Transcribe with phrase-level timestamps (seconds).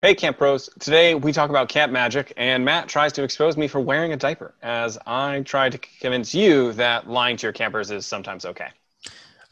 [0.00, 0.70] Hey, Camp Pros.
[0.78, 4.16] Today we talk about camp magic, and Matt tries to expose me for wearing a
[4.16, 8.68] diaper as I try to convince you that lying to your campers is sometimes okay.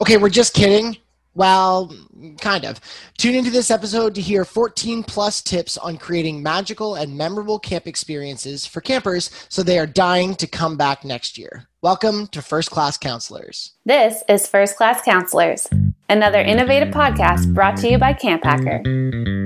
[0.01, 0.98] Okay, we're just kidding.
[1.35, 1.93] Well,
[2.40, 2.80] kind of.
[3.19, 7.88] Tune into this episode to hear 14 plus tips on creating magical and memorable camp
[7.88, 11.67] experiences for campers so they are dying to come back next year.
[11.83, 13.72] Welcome to First Class Counselors.
[13.85, 15.67] This is First Class Counselors,
[16.09, 19.45] another innovative podcast brought to you by Camp Hacker.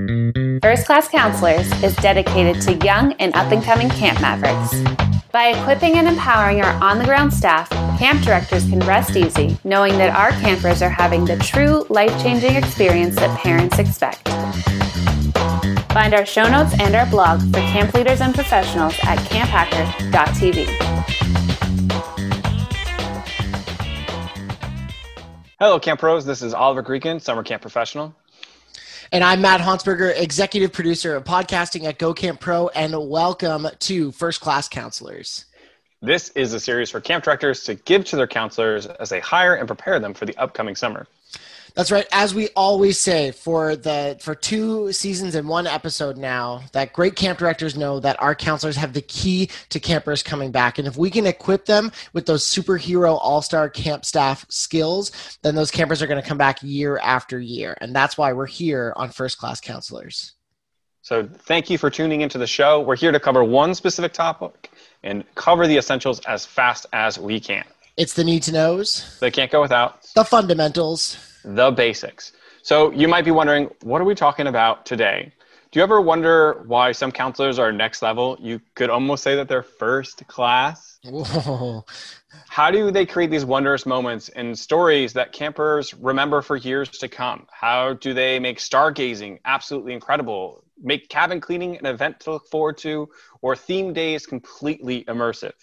[0.61, 4.79] First Class Counselors is dedicated to young and up and coming camp mavericks.
[5.31, 9.97] By equipping and empowering our on the ground staff, camp directors can rest easy knowing
[9.97, 14.27] that our campers are having the true life changing experience that parents expect.
[15.93, 20.67] Find our show notes and our blog for camp leaders and professionals at camphacker.tv.
[25.59, 26.23] Hello, Camp Pros.
[26.23, 28.15] This is Oliver Greekin, summer camp professional.
[29.13, 34.13] And I'm Matt Hansberger, executive producer of podcasting at Go Camp Pro, and welcome to
[34.13, 35.43] First Class Counselors.
[36.01, 39.55] This is a series for camp directors to give to their counselors as they hire
[39.55, 41.07] and prepare them for the upcoming summer.
[41.73, 42.05] That's right.
[42.11, 47.15] As we always say, for the for two seasons and one episode now, that great
[47.15, 50.79] camp directors know that our counselors have the key to campers coming back.
[50.79, 55.11] And if we can equip them with those superhero all-star camp staff skills,
[55.43, 57.77] then those campers are going to come back year after year.
[57.79, 60.33] And that's why we're here on First Class Counselors.
[61.03, 62.81] So thank you for tuning into the show.
[62.81, 64.71] We're here to cover one specific topic
[65.03, 67.63] and cover the essentials as fast as we can.
[67.97, 69.17] It's the need to knows.
[69.19, 70.03] They can't go without.
[70.15, 72.33] The fundamentals the basics.
[72.63, 75.33] So you might be wondering, what are we talking about today?
[75.71, 78.37] Do you ever wonder why some counselors are next level?
[78.41, 80.99] You could almost say that they're first class.
[81.05, 81.85] Whoa.
[82.49, 87.07] How do they create these wondrous moments and stories that campers remember for years to
[87.07, 87.47] come?
[87.51, 92.77] How do they make stargazing absolutely incredible, make cabin cleaning an event to look forward
[92.79, 93.09] to,
[93.41, 95.53] or theme days completely immersive?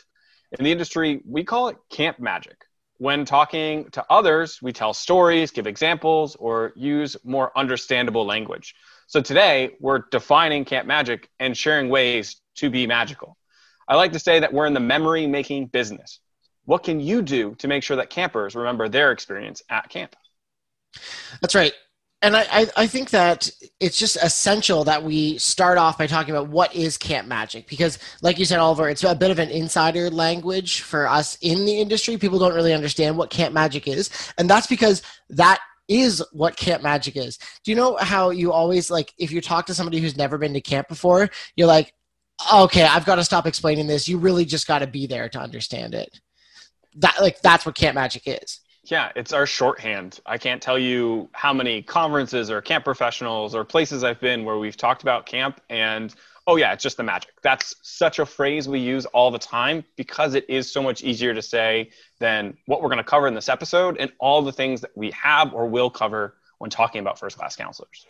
[0.58, 2.64] In the industry, we call it camp magic.
[2.98, 8.74] When talking to others, we tell stories, give examples, or use more understandable language.
[9.06, 13.36] So today, we're defining Camp Magic and sharing ways to be magical.
[13.86, 16.20] I like to say that we're in the memory making business.
[16.64, 20.14] What can you do to make sure that campers remember their experience at camp?
[21.40, 21.72] That's right
[22.20, 23.48] and I, I, think that
[23.78, 27.98] it's just essential that we start off by talking about what is camp magic because
[28.22, 31.80] like you said oliver it's a bit of an insider language for us in the
[31.80, 32.16] industry.
[32.16, 34.10] People don't really understand what camp magic is.
[34.36, 37.38] And that's because that is what camp magic is.
[37.64, 40.54] Do you know how you always like if you talk to somebody who's never been
[40.54, 41.92] to camp before you're like
[42.52, 44.08] okay i've got to stop explaining this.
[44.08, 46.20] You really just got to be there to understand it.
[46.96, 50.20] That like that's what camp magic is yeah, it's our shorthand.
[50.26, 54.58] I can't tell you how many conferences or camp professionals or places I've been where
[54.58, 56.14] we've talked about camp and
[56.46, 57.32] oh yeah, it's just the magic.
[57.42, 61.34] That's such a phrase we use all the time because it is so much easier
[61.34, 64.80] to say than what we're going to cover in this episode and all the things
[64.80, 68.06] that we have or will cover when talking about first class counselors.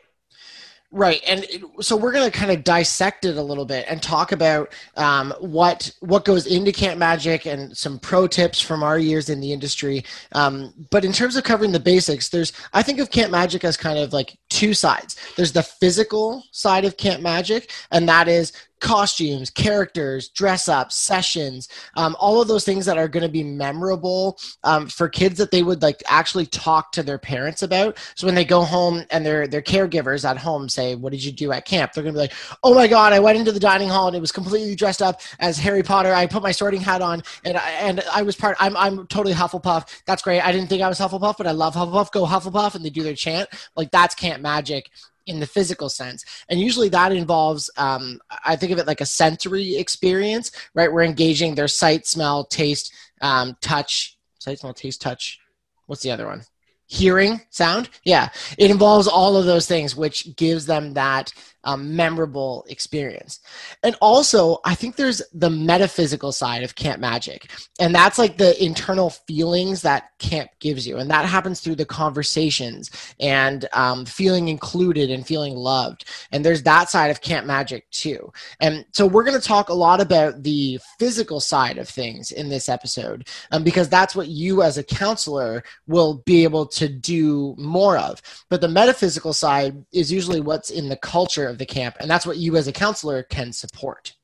[0.91, 1.47] Right, and
[1.81, 5.35] so we're going to kind of dissect it a little bit and talk about um,
[5.39, 9.53] what what goes into Camp Magic and some pro tips from our years in the
[9.53, 10.03] industry.
[10.33, 13.77] Um, but in terms of covering the basics, there's I think of Camp Magic as
[13.77, 15.17] kind of like two sides.
[15.37, 21.69] There's the physical side of Camp Magic, and that is costumes, characters, dress up, sessions,
[21.97, 25.51] um, all of those things that are going to be memorable um, for kids that
[25.51, 27.99] they would like actually talk to their parents about.
[28.15, 31.33] So when they go home and their their caregivers at home say, "What did you
[31.33, 33.61] do at camp?" They're going to be like, "Oh my God, I went into the
[33.61, 36.13] dining hall and it was completely dressed up as Harry Potter.
[36.15, 38.57] I put my sorting hat on and I, and I was part.
[38.61, 40.03] I'm I'm totally Hufflepuff.
[40.07, 40.41] That's great.
[40.41, 42.13] I didn't think I was Hufflepuff, but I love Hufflepuff.
[42.13, 43.49] Go Hufflepuff!" And they do their chant.
[43.77, 44.91] Like that's Camp Magic
[45.27, 46.25] in the physical sense.
[46.49, 50.91] And usually that involves, um, I think of it like a sensory experience, right?
[50.91, 55.39] We're engaging their sight, smell, taste, um, touch, sight, smell, taste, touch.
[55.87, 56.43] What's the other one?
[56.87, 57.91] Hearing, sound.
[58.05, 61.33] Yeah, it involves all of those things, which gives them that
[61.65, 63.41] um, memorable experience.
[63.83, 67.51] And also, I think there's the metaphysical side of camp magic,
[67.81, 71.85] and that's like the internal feelings that camp gives you, and that happens through the
[71.85, 72.91] conversations
[73.21, 76.05] and um, feeling included and feeling loved.
[76.33, 78.33] And there's that side of camp magic too.
[78.61, 82.49] And so we're going to talk a lot about the physical side of things in
[82.49, 87.55] this episode, um, because that's what you as a counselor will be able to do
[87.59, 88.23] more of.
[88.49, 92.27] But the metaphysical side is usually what's in the culture of the camp and that's
[92.27, 94.15] what you as a counselor can support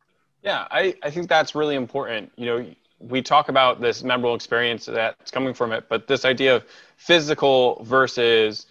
[0.42, 2.66] yeah i, I think that's really important you know
[3.00, 6.64] we talk about this memorable experience that's coming from it but this idea of
[6.96, 8.66] physical versus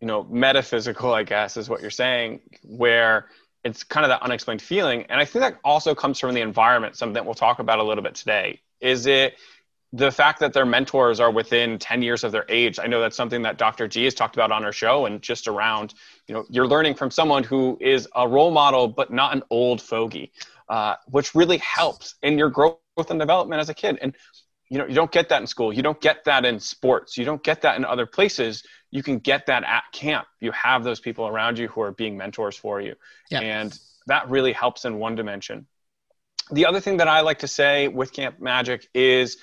[0.00, 3.26] you know metaphysical i guess is what you're saying where
[3.64, 5.04] it's kind of that unexplained feeling.
[5.08, 7.82] And I think that also comes from the environment, something that we'll talk about a
[7.82, 8.60] little bit today.
[8.80, 9.36] Is it
[9.92, 12.78] the fact that their mentors are within 10 years of their age?
[12.78, 13.88] I know that's something that Dr.
[13.88, 15.94] G has talked about on her show and just around,
[16.26, 19.82] you know, you're learning from someone who is a role model, but not an old
[19.82, 20.32] fogey,
[20.68, 23.98] uh, which really helps in your growth and development as a kid.
[24.00, 24.14] And,
[24.70, 25.72] you know, you don't get that in school.
[25.72, 27.18] You don't get that in sports.
[27.18, 28.62] You don't get that in other places
[28.92, 30.28] you can get that at camp.
[30.38, 32.94] You have those people around you who are being mentors for you.
[33.30, 33.40] Yeah.
[33.40, 35.66] And that really helps in one dimension.
[36.52, 39.38] The other thing that I like to say with Camp Magic is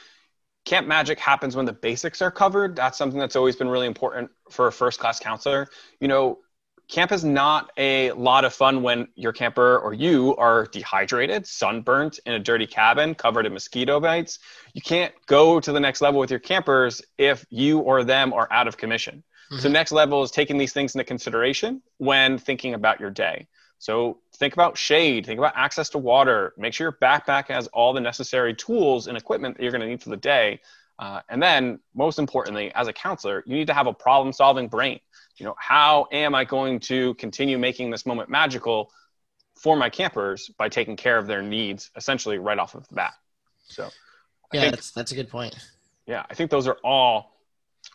[0.69, 2.75] Camp Magic happens when the basics are covered.
[2.75, 5.67] That's something that's always been really important for a first class counselor.
[5.99, 6.41] You know,
[6.87, 12.19] camp is not a lot of fun when your camper or you are dehydrated, sunburnt
[12.27, 14.37] in a dirty cabin covered in mosquito bites.
[14.75, 18.47] You can't go to the next level with your campers if you or them are
[18.51, 19.23] out of commission.
[19.51, 19.63] Mm-hmm.
[19.63, 23.47] So next level is taking these things into consideration when thinking about your day.
[23.79, 27.93] So think about shade, think about access to water, make sure your backpack has all
[27.93, 30.59] the necessary tools and equipment that you're going to need for the day.
[30.99, 34.67] Uh, and then most importantly, as a counselor, you need to have a problem solving
[34.67, 34.99] brain.
[35.37, 38.91] You know, how am I going to continue making this moment magical
[39.55, 43.13] for my campers by taking care of their needs essentially right off of the bat?
[43.63, 43.89] So I
[44.51, 45.55] yeah, think, that's, that's a good point.
[46.05, 47.37] Yeah, I think those are all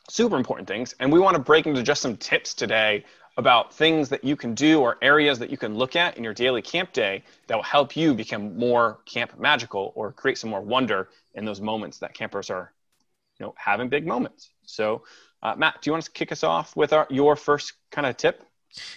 [0.09, 0.95] super important things.
[0.99, 3.05] And we want to break into just some tips today
[3.37, 6.35] about things that you can do or areas that you can look at in your
[6.35, 10.61] daily camp day that will help you become more camp magical or create some more
[10.61, 12.73] wonder in those moments that campers are
[13.39, 14.51] you know having big moments.
[14.65, 15.03] So
[15.43, 18.17] uh, matt do you want to kick us off with our, your first kind of
[18.17, 18.45] tip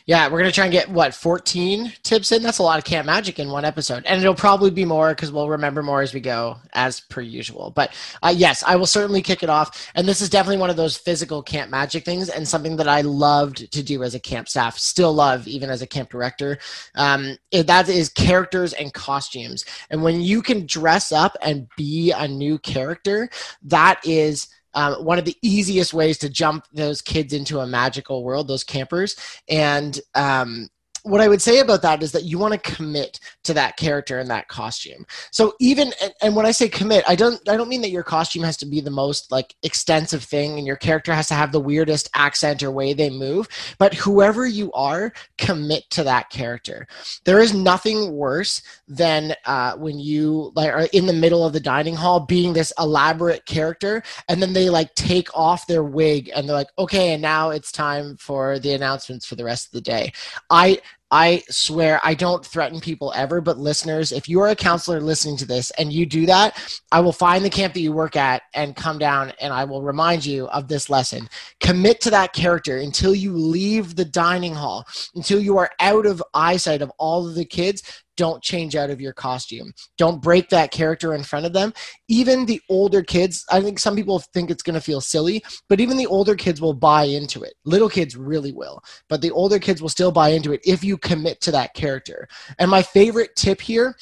[0.05, 2.43] yeah, we're gonna try and get what 14 tips in.
[2.43, 5.31] That's a lot of camp magic in one episode, and it'll probably be more because
[5.31, 7.71] we'll remember more as we go, as per usual.
[7.71, 7.93] But
[8.23, 9.91] uh, yes, I will certainly kick it off.
[9.95, 13.01] And this is definitely one of those physical camp magic things, and something that I
[13.01, 16.57] loved to do as a camp staff, still love even as a camp director.
[16.95, 22.27] Um, that is characters and costumes, and when you can dress up and be a
[22.27, 23.29] new character,
[23.63, 24.47] that is
[24.77, 28.63] um, one of the easiest ways to jump those kids into a magical world, those
[28.63, 29.15] campers.
[29.49, 30.69] And um,
[31.07, 34.19] what I would say about that is that you want to commit to that character
[34.19, 35.05] and that costume.
[35.31, 38.43] So even and, when I say commit, I don't I don't mean that your costume
[38.43, 41.59] has to be the most like extensive thing and your character has to have the
[41.59, 43.47] weirdest accent or way they move,
[43.79, 46.87] but whoever you are, commit to that character.
[47.25, 51.59] There is nothing worse than uh, when you like are in the middle of the
[51.59, 56.47] dining hall being this elaborate character and then they like take off their wig and
[56.47, 59.81] they're like, okay, and now it's time for the announcements for the rest of the
[59.81, 60.11] day.
[60.49, 64.99] I I swear I don't threaten people ever, but listeners, if you are a counselor
[64.99, 68.17] listening to this and you do that, I will find the camp that you work
[68.17, 71.29] at and come down and I will remind you of this lesson.
[71.61, 76.21] Commit to that character until you leave the dining hall, until you are out of
[76.33, 77.83] eyesight of all of the kids
[78.17, 79.71] don't change out of your costume.
[79.97, 81.73] Don't break that character in front of them.
[82.09, 85.79] Even the older kids, I think some people think it's going to feel silly, but
[85.79, 87.53] even the older kids will buy into it.
[87.63, 90.97] Little kids really will, but the older kids will still buy into it if you
[90.97, 92.27] commit to that character.
[92.59, 93.95] And my favorite tip here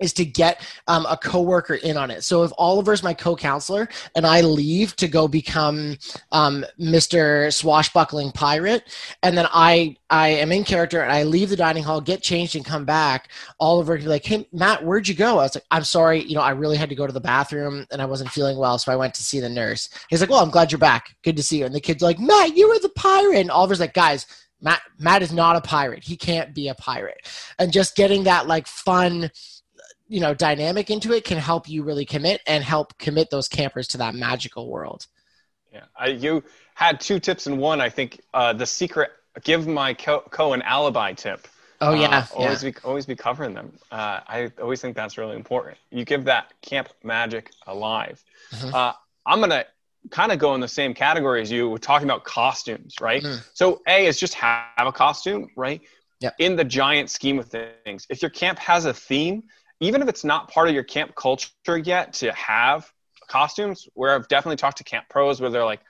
[0.00, 2.24] is to get um, a coworker in on it.
[2.24, 5.96] So if Oliver's my co-counselor and I leave to go become
[6.32, 7.52] um, Mr.
[7.52, 8.84] Swashbuckling Pirate,
[9.22, 12.56] and then I I am in character and I leave the dining hall, get changed,
[12.56, 13.30] and come back,
[13.60, 16.34] Oliver can be like, "Hey Matt, where'd you go?" I was like, "I'm sorry, you
[16.34, 18.92] know, I really had to go to the bathroom and I wasn't feeling well, so
[18.92, 21.16] I went to see the nurse." He's like, "Well, I'm glad you're back.
[21.22, 23.80] Good to see you." And the kid's like, "Matt, you were the pirate." And Oliver's
[23.80, 24.26] like, "Guys."
[24.60, 26.04] Matt, Matt is not a pirate.
[26.04, 27.28] He can't be a pirate.
[27.58, 29.30] And just getting that like fun,
[30.08, 33.88] you know dynamic into it can help you really commit and help commit those campers
[33.88, 35.06] to that magical world
[35.72, 36.42] yeah I, you
[36.74, 39.10] had two tips in one i think uh, the secret
[39.42, 41.48] give my co, co an alibi tip
[41.80, 42.70] oh yeah uh, always yeah.
[42.70, 46.52] be always be covering them uh, i always think that's really important you give that
[46.62, 48.74] camp magic alive mm-hmm.
[48.74, 48.92] Uh,
[49.26, 49.64] i'm gonna
[50.10, 53.42] kind of go in the same category as you we're talking about costumes right mm.
[53.54, 55.80] so a is just have a costume right
[56.20, 56.34] Yep.
[56.38, 59.42] in the giant scheme of things if your camp has a theme
[59.84, 62.90] even if it's not part of your camp culture yet to have
[63.28, 65.80] costumes, where I've definitely talked to camp pros where they're like,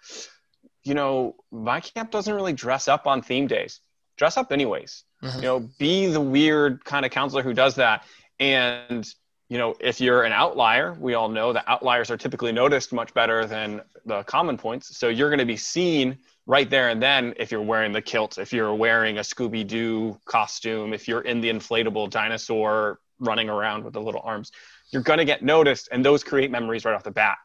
[0.83, 3.81] you know, my camp doesn't really dress up on theme days.
[4.17, 5.05] Dress up anyways.
[5.23, 5.37] Mm-hmm.
[5.39, 8.05] You know, be the weird kind of counselor who does that.
[8.39, 9.07] And,
[9.49, 13.15] you know, if you're an outlier, we all know that outliers are typically noticed much
[13.15, 14.97] better than the common points.
[14.97, 18.37] So you're going to be seen right there and then if you're wearing the kilt,
[18.37, 23.85] if you're wearing a Scooby Doo costume, if you're in the inflatable dinosaur running around
[23.85, 24.53] with the little arms,
[24.91, 27.37] you're going to get noticed, and those create memories right off the bat.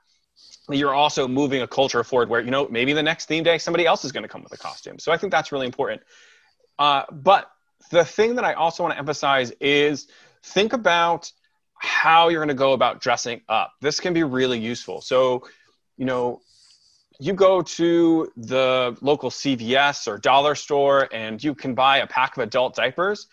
[0.70, 3.86] You're also moving a culture forward where, you know, maybe the next theme day, somebody
[3.86, 5.00] else is going to come with a costume.
[5.00, 6.02] So I think that's really important.
[6.78, 7.50] Uh, but
[7.92, 10.08] the thing that I also want to emphasize is
[10.44, 11.32] think about
[11.76, 13.72] how you're going to go about dressing up.
[13.82, 15.02] This can be really useful.
[15.02, 15.48] So,
[15.98, 16.42] you know,
[17.20, 22.38] you go to the local CVS or dollar store and you can buy a pack
[22.38, 23.28] of adult diapers.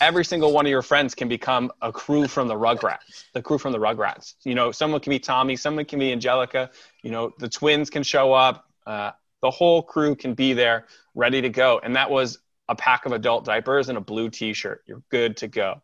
[0.00, 3.58] Every single one of your friends can become a crew from the Rugrats, the crew
[3.58, 4.34] from the Rugrats.
[4.44, 6.70] You know, someone can be Tommy, someone can be Angelica.
[7.02, 8.66] You know, the twins can show up.
[8.86, 11.80] Uh, the whole crew can be there, ready to go.
[11.82, 14.82] And that was a pack of adult diapers and a blue T-shirt.
[14.86, 15.82] You're good to go.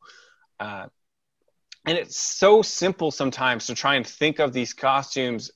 [0.58, 0.86] Uh,
[1.84, 5.50] and it's so simple sometimes to try and think of these costumes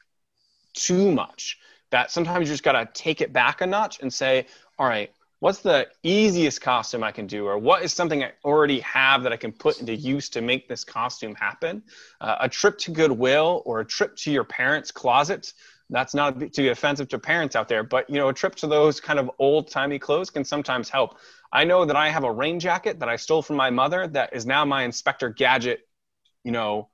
[0.75, 1.59] too much
[1.91, 4.47] that sometimes you just got to take it back a notch and say,
[4.79, 7.49] all right, what's the easiest costume I can do?
[7.49, 10.69] Or what is something I already have that I can put into use to make
[10.69, 11.83] this costume happen?
[12.21, 15.53] Uh, a trip to Goodwill or a trip to your parents' closet.
[15.91, 18.69] That's not to be offensive to parents out there, but you know, a trip to
[18.69, 21.19] those kind of old timey clothes can sometimes help.
[21.53, 24.33] I know that I have a rain jacket that I stole from my mother that
[24.33, 25.81] is now my Inspector Gadget,
[26.45, 26.89] you know,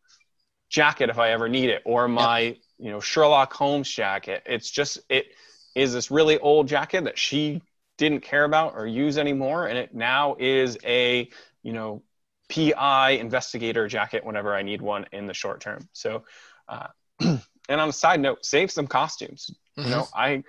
[0.71, 4.43] jacket if I ever need it, or my yep you know Sherlock Holmes jacket.
[4.47, 5.26] It's just it
[5.75, 7.62] is this really old jacket that she
[7.99, 11.28] didn't care about or use anymore, and it now is a
[11.62, 12.02] you know
[12.49, 15.88] PI investigator jacket whenever I need one in the short term.
[15.93, 16.25] So,
[16.69, 16.87] uh,
[17.21, 19.50] and on a side note, save some costumes.
[19.78, 19.88] Mm-hmm.
[19.88, 20.19] You know, mm-hmm.
[20.19, 20.45] I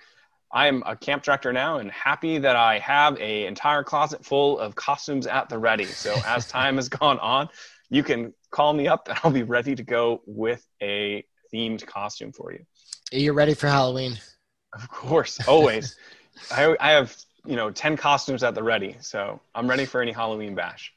[0.51, 4.57] I am a camp director now and happy that I have a entire closet full
[4.59, 5.85] of costumes at the ready.
[5.85, 7.49] So as time has gone on,
[7.89, 12.31] you can call me up and I'll be ready to go with a themed costume
[12.31, 12.65] for you.
[13.11, 14.17] You're ready for Halloween.
[14.73, 15.95] Of course, always.
[16.51, 17.15] I, I have
[17.45, 18.95] you know 10 costumes at the ready.
[18.99, 20.93] So i'm ready for any halloween bash.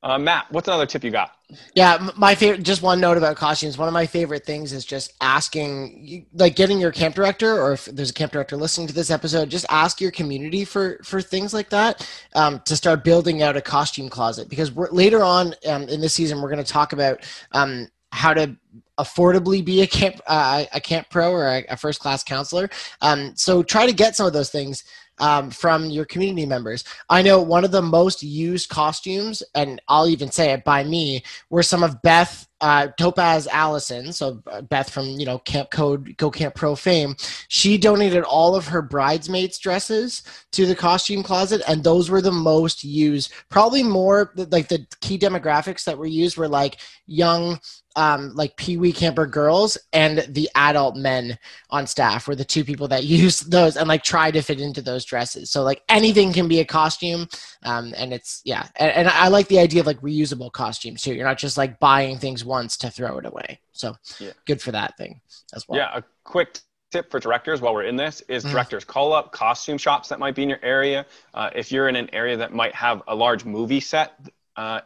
[0.00, 1.32] Uh, matt what's another tip you got?
[1.74, 3.78] Yeah my favorite just one note about costumes.
[3.78, 7.86] One of my favorite things is just asking like getting your camp director or if
[7.86, 11.52] there's a camp director listening to this episode just ask your community for for things
[11.52, 14.48] like that um, to start building out a costume closet.
[14.48, 18.56] Because later on um, in this season we're going to talk about um, how to
[18.98, 22.68] affordably be a camp uh, a camp pro or a, a first class counselor.
[23.00, 24.84] Um, so try to get some of those things
[25.20, 26.84] um, from your community members.
[27.08, 31.22] I know one of the most used costumes, and I'll even say it by me,
[31.50, 36.16] were some of Beth uh, Topaz Allison, so uh, Beth from you know Camp Code
[36.16, 37.14] Go Camp Pro fame,
[37.46, 40.22] she donated all of her bridesmaids dresses
[40.52, 43.32] to the costume closet, and those were the most used.
[43.48, 47.60] Probably more like the key demographics that were used were like young
[47.96, 51.38] um, like Pee Wee Camper girls and the adult men
[51.70, 54.82] on staff were the two people that used those and like tried to fit into
[54.82, 55.50] those dresses.
[55.50, 57.28] So like anything can be a costume,
[57.64, 61.14] um, and it's yeah, and, and, I like the idea of like reusable costumes too.
[61.14, 63.60] You're not just like buying things once to throw it away.
[63.72, 64.32] So yeah.
[64.46, 65.20] good for that thing
[65.54, 65.78] as well.
[65.78, 68.52] Yeah, a quick tip for directors while we're in this is mm-hmm.
[68.52, 71.04] directors call up costume shops that might be in your area.
[71.34, 74.18] Uh, if you're in an area that might have a large movie set.
[74.56, 74.80] Uh,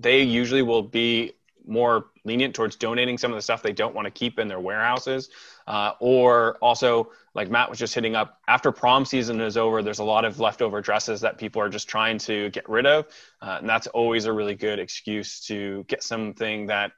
[0.00, 1.32] they usually will be
[1.70, 4.60] more lenient towards donating some of the stuff they don't want to keep in their
[4.60, 5.30] warehouses.
[5.66, 10.00] Uh, or also, like Matt was just hitting up, after prom season is over, there's
[10.00, 13.06] a lot of leftover dresses that people are just trying to get rid of.
[13.40, 16.92] Uh, and that's always a really good excuse to get something that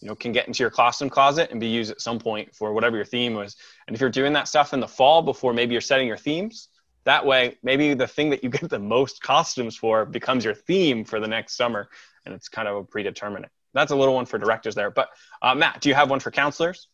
[0.00, 2.72] you know can get into your costume closet and be used at some point for
[2.72, 3.56] whatever your theme was.
[3.86, 6.68] And if you're doing that stuff in the fall before maybe you're setting your themes,
[7.04, 11.04] that way maybe the thing that you get the most costumes for becomes your theme
[11.04, 11.88] for the next summer
[12.24, 14.90] and it's kind of a predetermined that's a little one for directors there.
[14.90, 15.08] But
[15.42, 16.88] uh, Matt, do you have one for counselors?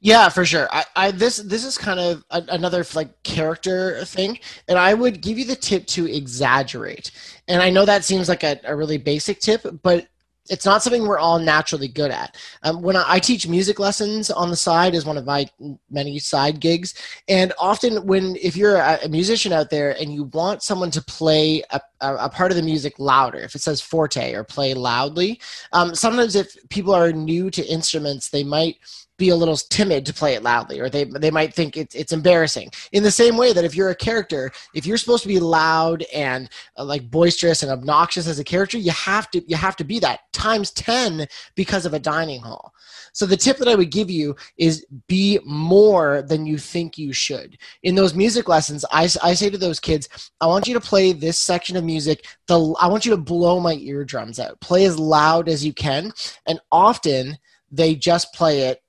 [0.00, 0.68] Yeah, for sure.
[0.70, 5.20] I, I this this is kind of a, another like character thing, and I would
[5.20, 7.10] give you the tip to exaggerate.
[7.48, 10.08] And I know that seems like a, a really basic tip, but
[10.50, 12.36] it's not something we're all naturally good at.
[12.64, 15.46] Um, when I, I, teach music lessons on the side is one of my
[15.90, 16.94] many side gigs,
[17.28, 21.62] and often when if you're a, musician out there and you want someone to play
[21.70, 25.40] a, a, part of the music louder, if it says forte or play loudly,
[25.72, 28.76] um, sometimes if people are new to instruments, they might
[29.20, 32.10] be a little timid to play it loudly or they, they might think it's, it's
[32.10, 32.70] embarrassing.
[32.90, 36.02] In the same way that if you're a character if you're supposed to be loud
[36.12, 39.84] and uh, like boisterous and obnoxious as a character you have to you have to
[39.84, 42.72] be that times 10 because of a dining hall.
[43.12, 47.12] So the tip that i would give you is be more than you think you
[47.12, 47.58] should.
[47.82, 51.12] In those music lessons i, I say to those kids i want you to play
[51.12, 54.58] this section of music the i want you to blow my eardrums out.
[54.60, 56.12] Play as loud as you can.
[56.46, 57.38] And often
[57.70, 58.82] they just play it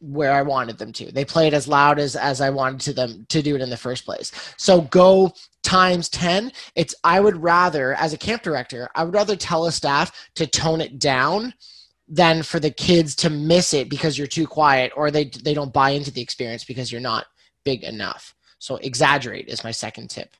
[0.00, 1.10] where I wanted them to.
[1.10, 3.76] They played as loud as as I wanted to them to do it in the
[3.76, 4.32] first place.
[4.56, 6.52] So go times 10.
[6.74, 10.46] It's I would rather as a camp director, I would rather tell a staff to
[10.46, 11.54] tone it down
[12.08, 15.72] than for the kids to miss it because you're too quiet or they they don't
[15.72, 17.26] buy into the experience because you're not
[17.64, 18.34] big enough.
[18.58, 20.34] So exaggerate is my second tip.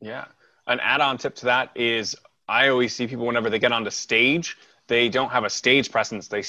[0.00, 0.26] Yeah.
[0.66, 2.16] An add-on tip to that is
[2.48, 4.56] I always see people whenever they get onto stage,
[4.88, 6.28] they don't have a stage presence.
[6.28, 6.42] They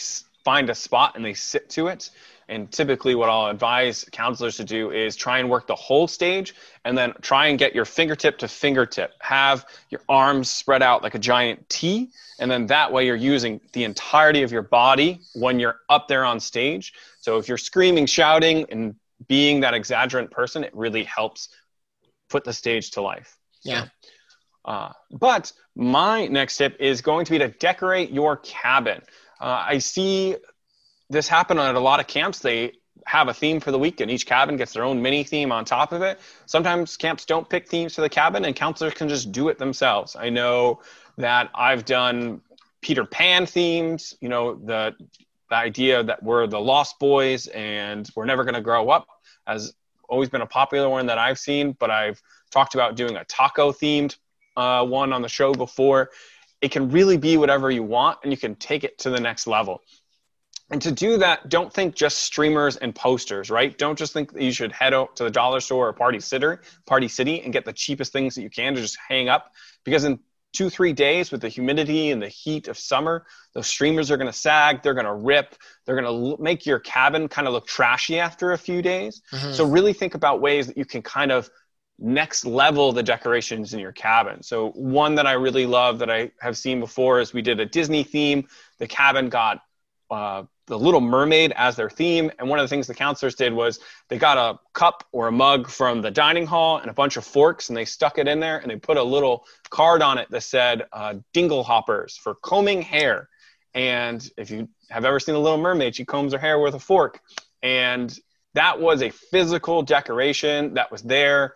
[0.44, 2.10] find a spot and they sit to it.
[2.50, 6.56] And typically, what I'll advise counselors to do is try and work the whole stage
[6.86, 9.14] and then try and get your fingertip to fingertip.
[9.20, 12.10] Have your arms spread out like a giant T.
[12.40, 16.24] And then that way, you're using the entirety of your body when you're up there
[16.24, 16.94] on stage.
[17.20, 18.96] So if you're screaming, shouting, and
[19.28, 21.50] being that exaggerant person, it really helps
[22.30, 23.38] put the stage to life.
[23.64, 23.88] Yeah.
[24.64, 29.02] Uh, but my next tip is going to be to decorate your cabin.
[29.40, 30.36] Uh, I see
[31.10, 32.40] this happen at a lot of camps.
[32.40, 32.74] They
[33.06, 35.66] have a theme for the week, and each cabin gets their own mini theme on
[35.66, 36.20] top of it.
[36.46, 40.16] Sometimes camps don't pick themes for the cabin, and counselors can just do it themselves.
[40.16, 40.82] I know
[41.18, 42.42] that I've done
[42.82, 44.96] Peter Pan themes, you know, the,
[45.50, 49.08] the idea that we're the lost boys and we're never going to grow up
[49.46, 49.74] has
[50.10, 52.22] always been a popular one that I've seen, but I've
[52.52, 54.16] talked about doing a taco themed
[54.56, 56.12] uh, one on the show before.
[56.62, 59.48] It can really be whatever you want, and you can take it to the next
[59.48, 59.82] level.
[60.70, 63.78] And to do that, don't think just streamers and posters, right?
[63.78, 66.62] Don't just think that you should head out to the dollar store or Party Sitter,
[66.86, 69.54] Party City, and get the cheapest things that you can to just hang up.
[69.86, 70.20] Because in
[70.52, 74.32] two, three days with the humidity and the heat of summer, those streamers are going
[74.32, 75.56] to sag, they're going to rip,
[75.86, 79.22] they're going to make your cabin kind of look trashy after a few days.
[79.32, 79.54] Mm-hmm.
[79.54, 81.50] So really think about ways that you can kind of
[82.00, 84.44] next level the decorations in your cabin.
[84.44, 87.66] So one that I really love that I have seen before is we did a
[87.66, 88.48] Disney theme.
[88.78, 89.62] The cabin got
[90.12, 93.54] uh, the Little Mermaid as their theme, and one of the things the counselors did
[93.54, 97.18] was they got a cup or a mug from the dining hall and a bunch
[97.18, 100.18] of forks, and they stuck it in there, and they put a little card on
[100.18, 103.30] it that said uh, "Dinglehoppers" for combing hair.
[103.74, 106.80] And if you have ever seen the Little Mermaid, she combs her hair with a
[106.80, 107.22] fork,
[107.64, 108.18] and
[108.54, 111.54] that was a physical decoration that was there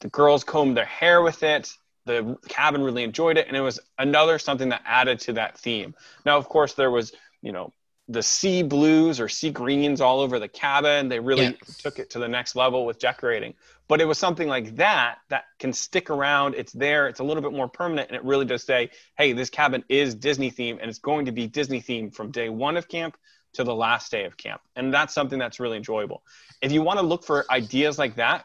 [0.00, 1.72] the girls combed their hair with it.
[2.06, 5.94] The cabin really enjoyed it, and it was another something that added to that theme.
[6.24, 7.12] Now, of course, there was
[7.42, 7.72] you know
[8.10, 11.08] the sea blues or sea greens all over the cabin.
[11.08, 11.52] They really yeah.
[11.78, 13.54] took it to the next level with decorating.
[13.86, 16.54] But it was something like that that can stick around.
[16.56, 17.06] It's there.
[17.06, 20.14] It's a little bit more permanent, and it really does say, "Hey, this cabin is
[20.14, 23.16] Disney themed, and it's going to be Disney themed from day one of camp
[23.54, 26.24] to the last day of camp." And that's something that's really enjoyable.
[26.60, 28.44] If you want to look for ideas like that,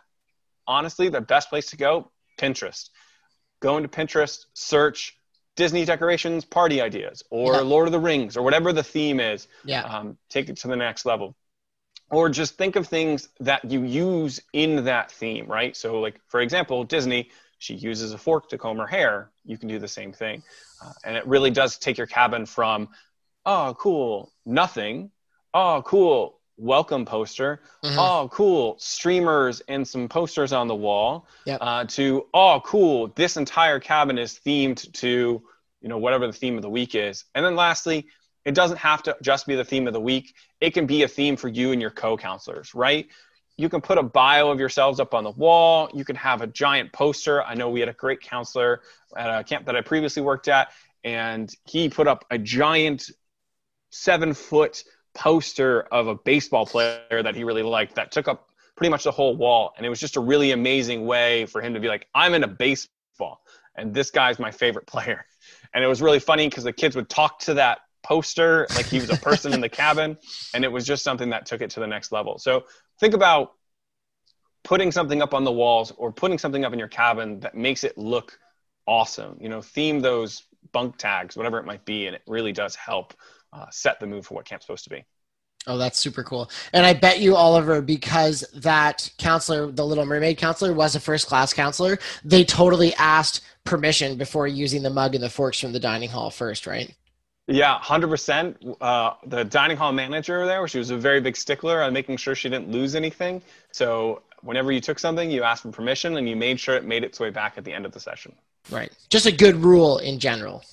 [0.67, 2.89] honestly, the best place to go, Pinterest.
[3.61, 5.17] Go into Pinterest, search
[5.55, 7.59] Disney decorations, party ideas, or yeah.
[7.61, 9.47] Lord of the Rings, or whatever the theme is.
[9.63, 9.83] Yeah.
[9.83, 11.35] Um, take it to the next level.
[12.11, 15.75] Or just think of things that you use in that theme, right?
[15.75, 19.31] So, like for example, Disney, she uses a fork to comb her hair.
[19.43, 20.43] You can do the same thing,
[20.83, 22.89] uh, and it really does take your cabin from,
[23.45, 25.09] oh, cool, nothing,
[25.53, 27.61] oh, cool, welcome poster.
[27.83, 27.99] Mm-hmm.
[27.99, 28.75] Oh, cool.
[28.79, 31.27] Streamers and some posters on the wall.
[31.45, 31.57] Yep.
[31.61, 33.11] Uh, to, oh, cool.
[33.15, 35.41] This entire cabin is themed to,
[35.81, 37.25] you know, whatever the theme of the week is.
[37.35, 38.07] And then lastly,
[38.45, 40.33] it doesn't have to just be the theme of the week.
[40.61, 43.07] It can be a theme for you and your co-counselors, right?
[43.57, 45.89] You can put a bio of yourselves up on the wall.
[45.93, 47.41] You can have a giant poster.
[47.43, 48.81] I know we had a great counselor
[49.15, 50.69] at a camp that I previously worked at,
[51.03, 53.09] and he put up a giant
[53.91, 54.83] seven foot
[55.15, 59.11] poster of a baseball player that he really liked that took up pretty much the
[59.11, 59.73] whole wall.
[59.77, 62.43] And it was just a really amazing way for him to be like, I'm in
[62.43, 63.41] a baseball
[63.75, 65.25] and this guy's my favorite player.
[65.73, 68.99] And it was really funny because the kids would talk to that poster like he
[68.99, 70.17] was a person in the cabin.
[70.53, 72.37] And it was just something that took it to the next level.
[72.37, 72.65] So
[72.99, 73.53] think about
[74.63, 77.83] putting something up on the walls or putting something up in your cabin that makes
[77.83, 78.37] it look
[78.87, 79.37] awesome.
[79.39, 82.07] You know, theme those bunk tags, whatever it might be.
[82.07, 83.13] And it really does help
[83.55, 85.05] uh, set the mood for what camp's supposed to be.
[85.67, 86.49] Oh, that's super cool.
[86.73, 91.27] And I bet you, Oliver, because that counselor, the Little Mermaid counselor, was a first
[91.27, 95.79] class counselor, they totally asked permission before using the mug and the forks from the
[95.79, 96.93] dining hall first, right?
[97.47, 98.75] Yeah, 100%.
[98.79, 102.35] Uh, the dining hall manager there, she was a very big stickler on making sure
[102.35, 103.41] she didn't lose anything.
[103.71, 107.03] So whenever you took something, you asked for permission and you made sure it made
[107.03, 108.33] its way back at the end of the session.
[108.69, 108.91] Right.
[109.09, 110.63] Just a good rule in general.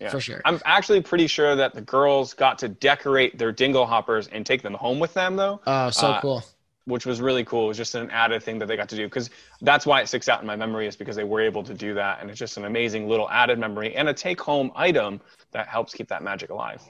[0.00, 0.10] Yeah.
[0.10, 0.40] For sure.
[0.44, 4.74] I'm actually pretty sure that the girls got to decorate their dinglehoppers and take them
[4.74, 5.60] home with them, though.
[5.66, 6.44] Oh, so uh, cool.
[6.84, 7.64] Which was really cool.
[7.64, 9.28] It was just an added thing that they got to do because
[9.60, 11.94] that's why it sticks out in my memory is because they were able to do
[11.94, 15.92] that, and it's just an amazing little added memory and a take-home item that helps
[15.92, 16.80] keep that magic alive.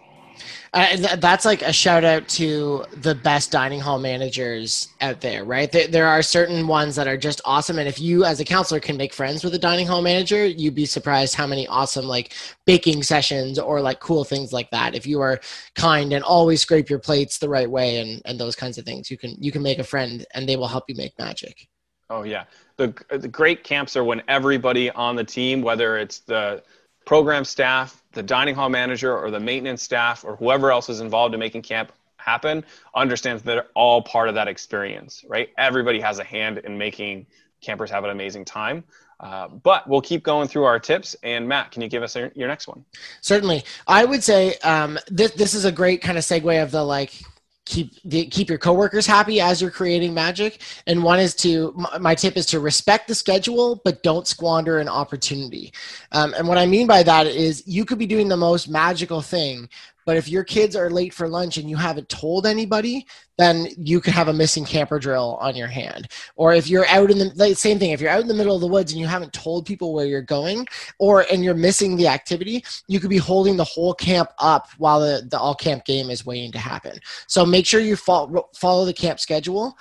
[0.72, 5.44] Uh, th- that's like a shout out to the best dining hall managers out there,
[5.44, 5.72] right?
[5.72, 7.78] There, there are certain ones that are just awesome.
[7.78, 10.74] And if you, as a counselor, can make friends with a dining hall manager, you'd
[10.74, 12.34] be surprised how many awesome like
[12.66, 14.94] baking sessions or like cool things like that.
[14.94, 15.40] If you are
[15.74, 19.10] kind and always scrape your plates the right way and, and those kinds of things,
[19.10, 21.68] you can you can make a friend and they will help you make magic.
[22.10, 22.44] Oh yeah,
[22.76, 26.62] the the great camps are when everybody on the team, whether it's the
[27.04, 31.34] program staff, the dining hall manager, or the maintenance staff, or whoever else is involved
[31.34, 35.50] in making camp happen understands that they're all part of that experience, right?
[35.56, 37.26] Everybody has a hand in making
[37.60, 38.84] campers have an amazing time.
[39.20, 41.16] Uh, but we'll keep going through our tips.
[41.22, 42.84] And Matt, can you give us your, next one?
[43.20, 43.64] Certainly.
[43.86, 47.20] I would say um, this, this is a great kind of segue of the like
[47.68, 47.92] keep
[48.30, 50.62] keep your coworkers happy as you're creating magic.
[50.86, 54.88] And one is to my tip is to respect the schedule but don't squander an
[54.88, 55.72] opportunity.
[56.12, 59.20] Um, and what i mean by that is you could be doing the most magical
[59.20, 59.68] thing
[60.08, 64.00] but if your kids are late for lunch and you haven't told anybody, then you
[64.00, 66.08] could have a missing camper drill on your hand.
[66.34, 68.54] Or if you're out in the like, same thing, if you're out in the middle
[68.54, 70.66] of the woods and you haven't told people where you're going,
[70.98, 74.98] or and you're missing the activity, you could be holding the whole camp up while
[74.98, 76.98] the, the all camp game is waiting to happen.
[77.26, 79.76] So make sure you follow, follow the camp schedule.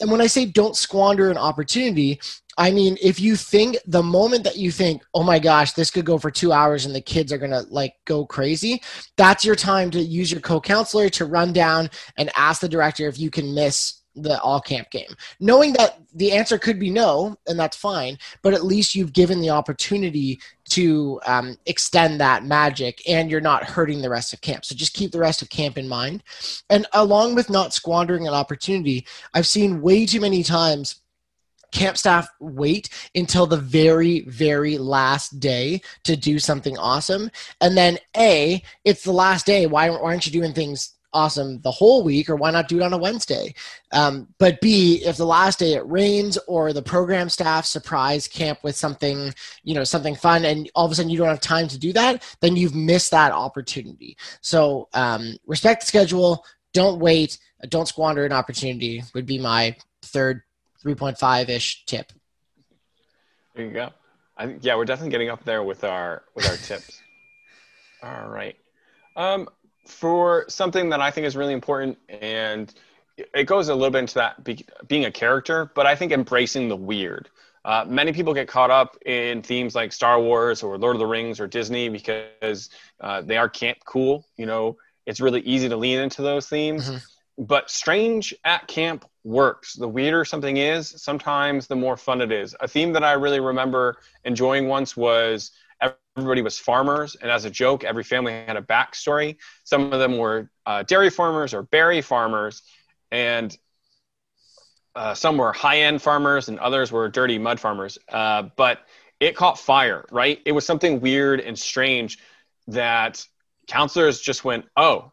[0.00, 2.18] And when I say don't squander an opportunity,
[2.58, 6.04] I mean, if you think the moment that you think, oh my gosh, this could
[6.04, 8.82] go for two hours and the kids are going to like go crazy,
[9.16, 13.06] that's your time to use your co counselor to run down and ask the director
[13.06, 15.14] if you can miss the all camp game.
[15.38, 19.40] Knowing that the answer could be no, and that's fine, but at least you've given
[19.40, 20.40] the opportunity
[20.70, 24.64] to um, extend that magic and you're not hurting the rest of camp.
[24.64, 26.24] So just keep the rest of camp in mind.
[26.70, 31.02] And along with not squandering an opportunity, I've seen way too many times
[31.72, 37.30] camp staff wait until the very very last day to do something awesome.
[37.60, 39.66] And then a it's the last day.
[39.66, 42.82] Why, why aren't you doing things awesome the whole week or why not do it
[42.82, 43.54] on a wednesday?
[43.92, 48.58] Um, but b if the last day it rains or the program staff surprise camp
[48.62, 51.68] with something you know something fun and all of a sudden you don't have time
[51.68, 54.16] to do that then you've missed that opportunity.
[54.40, 56.44] So um, respect the schedule.
[56.74, 57.38] Don't wait.
[57.68, 60.42] Don't squander an opportunity would be my third
[60.84, 62.12] 3.5 ish tip.
[63.54, 63.90] There you go.
[64.36, 67.02] I think yeah, we're definitely getting up there with our with our tips.
[68.02, 68.56] All right.
[69.16, 69.48] Um,
[69.86, 72.72] for something that I think is really important, and
[73.16, 76.68] it goes a little bit into that be, being a character, but I think embracing
[76.68, 77.28] the weird.
[77.64, 81.06] Uh, many people get caught up in themes like Star Wars or Lord of the
[81.06, 84.24] Rings or Disney because uh, they are camp cool.
[84.36, 86.88] You know, it's really easy to lean into those themes.
[86.88, 86.96] Mm-hmm
[87.38, 89.74] but strange at camp works.
[89.74, 92.56] The weirder something is, sometimes the more fun it is.
[92.60, 95.52] A theme that I really remember enjoying once was
[96.16, 99.36] everybody was farmers, and as a joke, every family had a backstory.
[99.62, 102.62] Some of them were uh, dairy farmers or berry farmers,
[103.12, 103.56] and
[104.96, 107.98] uh, some were high-end farmers, and others were dirty mud farmers.
[108.08, 108.80] Uh, but
[109.20, 110.40] it caught fire, right?
[110.44, 112.18] It was something weird and strange
[112.66, 113.24] that
[113.68, 115.12] counselors just went, "Oh,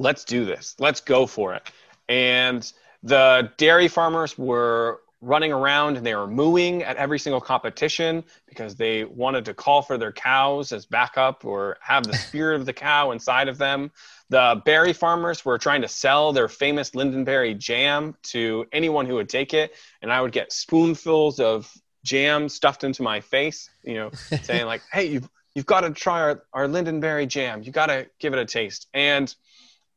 [0.00, 0.74] let's do this.
[0.78, 1.62] Let's go for it.
[2.08, 2.70] And
[3.02, 8.74] the dairy farmers were running around and they were mooing at every single competition because
[8.74, 12.72] they wanted to call for their cows as backup or have the spirit of the
[12.72, 13.90] cow inside of them.
[14.30, 19.28] The berry farmers were trying to sell their famous lingonberry jam to anyone who would
[19.28, 21.70] take it, and I would get spoonfuls of
[22.04, 24.10] jam stuffed into my face, you know,
[24.42, 27.62] saying like, "Hey, you've you've got to try our, our lingonberry jam.
[27.62, 29.34] You got to give it a taste." And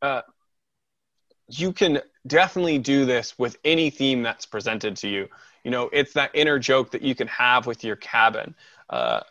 [0.04, 0.22] uh,
[1.48, 5.28] you can definitely do this with any theme that's presented to you.
[5.64, 8.56] You know, it's that inner joke that you can have with your cabin.
[8.90, 9.22] Uh,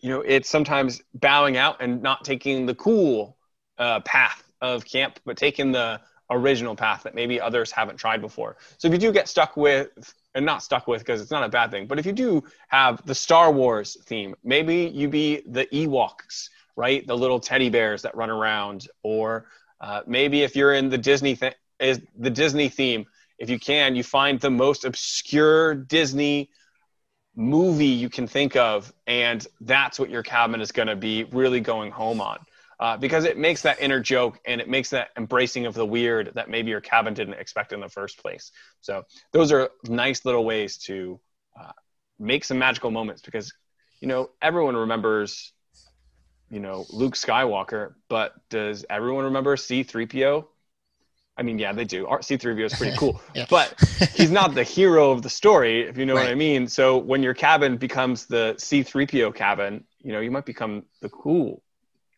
[0.00, 3.36] you know, it's sometimes bowing out and not taking the cool
[3.78, 8.56] uh, path of camp, but taking the original path that maybe others haven't tried before.
[8.78, 11.48] So if you do get stuck with, and not stuck with because it's not a
[11.48, 15.66] bad thing, but if you do have the Star Wars theme, maybe you be the
[15.66, 17.06] Ewoks, right?
[17.06, 19.46] The little teddy bears that run around, or
[19.80, 23.06] uh, maybe if you're in the Disney th- is the Disney theme,
[23.38, 26.50] if you can, you find the most obscure Disney
[27.36, 31.60] movie you can think of, and that's what your cabin is going to be really
[31.60, 32.38] going home on.
[32.80, 36.32] Uh, because it makes that inner joke and it makes that embracing of the weird
[36.34, 38.50] that maybe your cabin didn't expect in the first place.
[38.80, 41.20] So those are nice little ways to
[41.58, 41.70] uh,
[42.18, 43.52] make some magical moments because
[44.00, 45.52] you know everyone remembers
[46.54, 50.46] you know, Luke Skywalker, but does everyone remember C3PO?
[51.36, 52.06] I mean, yeah, they do.
[52.06, 53.46] C3PO is pretty cool, yeah.
[53.50, 53.74] but
[54.14, 56.26] he's not the hero of the story, if you know right.
[56.26, 56.68] what I mean.
[56.68, 61.60] So when your cabin becomes the C3PO cabin, you know, you might become the cool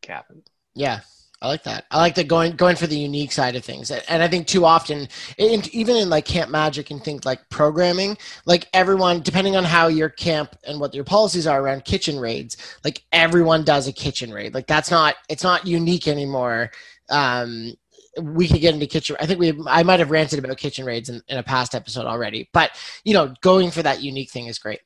[0.02, 0.42] cabin.
[0.74, 1.00] Yeah,
[1.42, 1.84] I like that.
[1.90, 4.64] I like that going going for the unique side of things, and I think too
[4.64, 9.62] often, in, even in like camp magic and things like programming, like everyone, depending on
[9.62, 13.92] how your camp and what your policies are around kitchen raids, like everyone does a
[13.92, 14.54] kitchen raid.
[14.54, 16.70] Like that's not it's not unique anymore.
[17.10, 17.74] Um,
[18.22, 19.16] we could get into kitchen.
[19.20, 22.06] I think we I might have ranted about kitchen raids in, in a past episode
[22.06, 22.70] already, but
[23.04, 24.80] you know, going for that unique thing is great.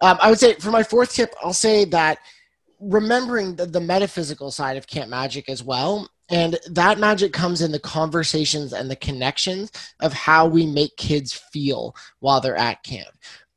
[0.00, 2.18] Um, I would say for my fourth tip, I'll say that
[2.82, 6.08] remembering the, the metaphysical side of camp magic as well.
[6.28, 11.32] And that magic comes in the conversations and the connections of how we make kids
[11.32, 13.08] feel while they're at camp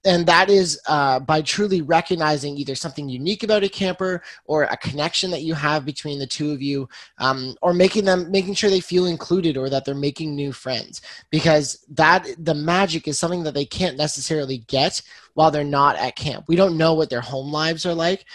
[0.06, 4.78] and that is uh, by truly recognizing either something unique about a camper or a
[4.78, 6.88] connection that you have between the two of you
[7.18, 11.02] um, or making them making sure they feel included or that they're making new friends.
[11.32, 15.02] Because that the magic is something that they can't necessarily get
[15.34, 16.46] while they're not at camp.
[16.48, 18.26] We don't know what their home lives are like.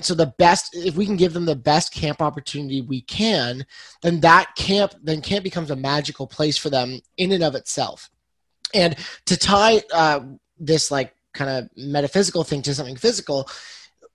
[0.00, 3.64] So the best if we can give them the best camp opportunity we can
[4.02, 8.10] then that camp then camp becomes a magical place for them in and of itself.
[8.74, 10.20] And to tie uh,
[10.58, 13.48] this like kind of metaphysical thing to something physical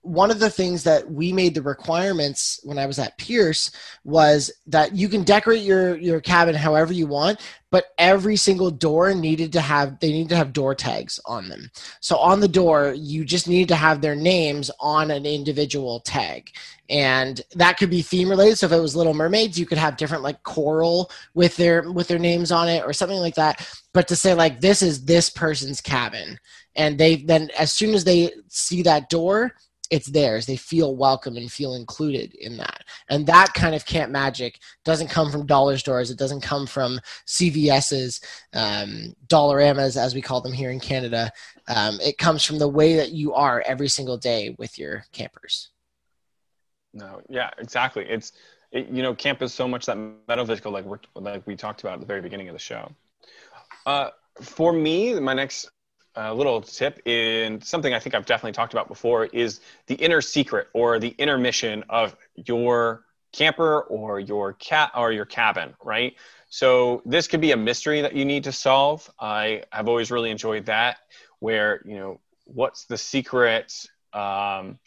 [0.06, 3.72] one of the things that we made the requirements when I was at Pierce
[4.04, 7.40] was that you can decorate your your cabin however you want,
[7.72, 11.70] but every single door needed to have they need to have door tags on them.
[12.00, 16.50] So on the door, you just need to have their names on an individual tag.
[16.88, 18.58] And that could be theme related.
[18.58, 22.06] So if it was Little Mermaids, you could have different like coral with their with
[22.06, 23.68] their names on it or something like that.
[23.92, 26.38] But to say like this is this person's cabin
[26.76, 29.52] and they then as soon as they see that door
[29.90, 30.46] it's theirs.
[30.46, 32.84] They feel welcome and feel included in that.
[33.08, 36.10] And that kind of camp magic doesn't come from dollar stores.
[36.10, 38.20] It doesn't come from cvs's
[38.52, 41.30] um, dollaramas as we call them here in canada.
[41.68, 45.70] Um, it comes from the way that you are every single day with your campers.
[46.92, 48.06] No yeah exactly.
[48.08, 48.32] It's
[48.72, 51.94] it, you know camp is so much that metaphysical like we like we talked about
[51.94, 52.90] at the very beginning of the show.
[53.84, 54.10] Uh,
[54.40, 55.70] for me my next
[56.16, 60.20] a little tip in something I think I've definitely talked about before is the inner
[60.20, 66.14] secret or the inner mission of your camper or your cat or your cabin, right?
[66.48, 69.10] So this could be a mystery that you need to solve.
[69.20, 70.98] I have always really enjoyed that,
[71.40, 73.86] where you know what's the secret.
[74.12, 74.78] Um,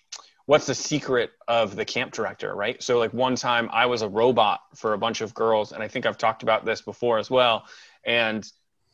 [0.47, 2.81] what's the secret of the camp director, right?
[2.81, 5.87] So like one time I was a robot for a bunch of girls, and I
[5.87, 7.65] think I've talked about this before as well,
[8.03, 8.51] and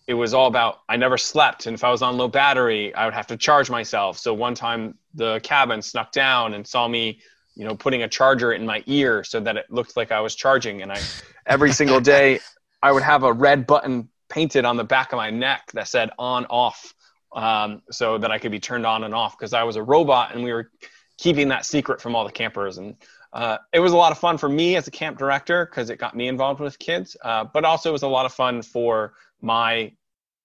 [0.07, 3.05] it was all about I never slept, and if I was on low battery, I
[3.05, 4.17] would have to charge myself.
[4.17, 7.19] So one time the cabin snuck down and saw me,
[7.55, 10.35] you know, putting a charger in my ear so that it looked like I was
[10.35, 10.81] charging.
[10.83, 11.01] And I
[11.47, 12.39] every single day
[12.83, 16.11] I would have a red button painted on the back of my neck that said
[16.19, 16.93] on off,
[17.35, 20.35] um, so that I could be turned on and off because I was a robot
[20.35, 20.69] and we were
[21.17, 22.95] keeping that secret from all the campers and.
[23.35, 25.99] Uh, it was a lot of fun for me as a camp director because it
[25.99, 29.13] got me involved with kids, uh, but also it was a lot of fun for
[29.41, 29.91] my,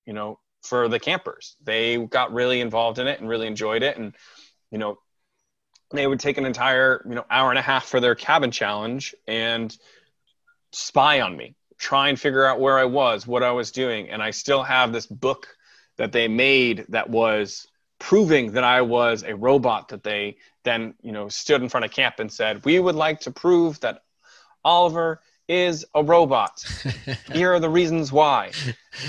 [0.06, 1.56] you know, for the campers.
[1.62, 3.96] They got really involved in it and really enjoyed it.
[3.96, 4.16] And,
[4.72, 4.98] you know,
[5.92, 9.14] they would take an entire, you know, hour and a half for their cabin challenge
[9.28, 9.74] and
[10.72, 14.10] spy on me, try and figure out where I was, what I was doing.
[14.10, 15.46] And I still have this book
[15.96, 17.68] that they made that was
[18.00, 21.92] proving that I was a robot that they then, you know, stood in front of
[21.92, 24.02] camp and said, "We would like to prove that
[24.64, 26.64] Oliver is a robot.
[27.32, 28.52] Here are the reasons why.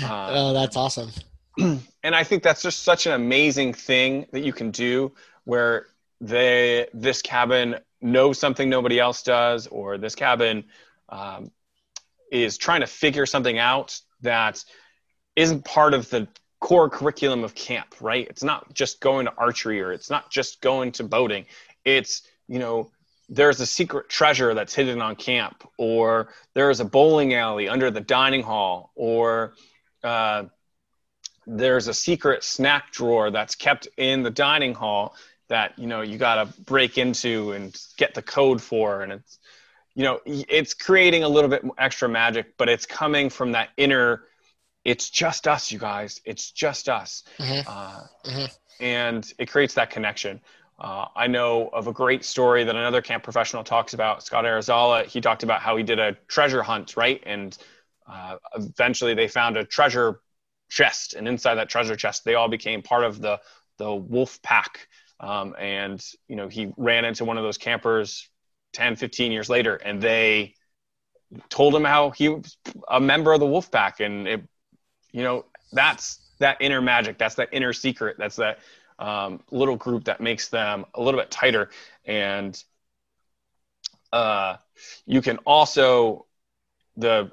[0.02, 1.10] Uh, oh, that's awesome.
[2.04, 5.12] And I think that's just such an amazing thing that you can do
[5.44, 5.86] where
[6.20, 10.64] they this cabin knows something nobody else does, or this cabin
[11.10, 11.52] um,
[12.32, 14.64] is trying to figure something out that
[15.36, 16.26] isn't part of the
[16.62, 18.26] core curriculum of camp, right?
[18.30, 21.44] It's not just going to archery or it's not just going to boating.
[21.84, 22.92] It's, you know,
[23.28, 28.00] there's a secret treasure that's hidden on camp, or there's a bowling alley under the
[28.00, 29.54] dining hall, or
[30.04, 30.44] uh,
[31.46, 35.16] there's a secret snack drawer that's kept in the dining hall
[35.48, 39.38] that you know you got to break into and get the code for, and it's
[39.94, 44.22] you know it's creating a little bit extra magic, but it's coming from that inner.
[44.84, 46.20] It's just us, you guys.
[46.24, 47.68] It's just us, mm-hmm.
[47.68, 48.46] Uh, mm-hmm.
[48.80, 50.40] and it creates that connection.
[50.78, 55.04] Uh, I know of a great story that another camp professional talks about, Scott Arizala.
[55.04, 57.22] He talked about how he did a treasure hunt, right?
[57.24, 57.56] And
[58.06, 60.20] uh, eventually they found a treasure
[60.68, 63.40] chest, and inside that treasure chest, they all became part of the
[63.78, 64.88] the wolf pack.
[65.20, 68.28] Um, and you know, he ran into one of those campers
[68.72, 70.54] 10, 15 years later, and they
[71.48, 72.56] told him how he was
[72.88, 74.48] a member of the wolf pack, and it,
[75.12, 78.58] you know, that's that inner magic, that's that inner secret, that's that
[78.98, 81.70] um, little group that makes them a little bit tighter.
[82.04, 82.62] And
[84.12, 84.56] uh,
[85.06, 86.26] you can also
[86.96, 87.30] the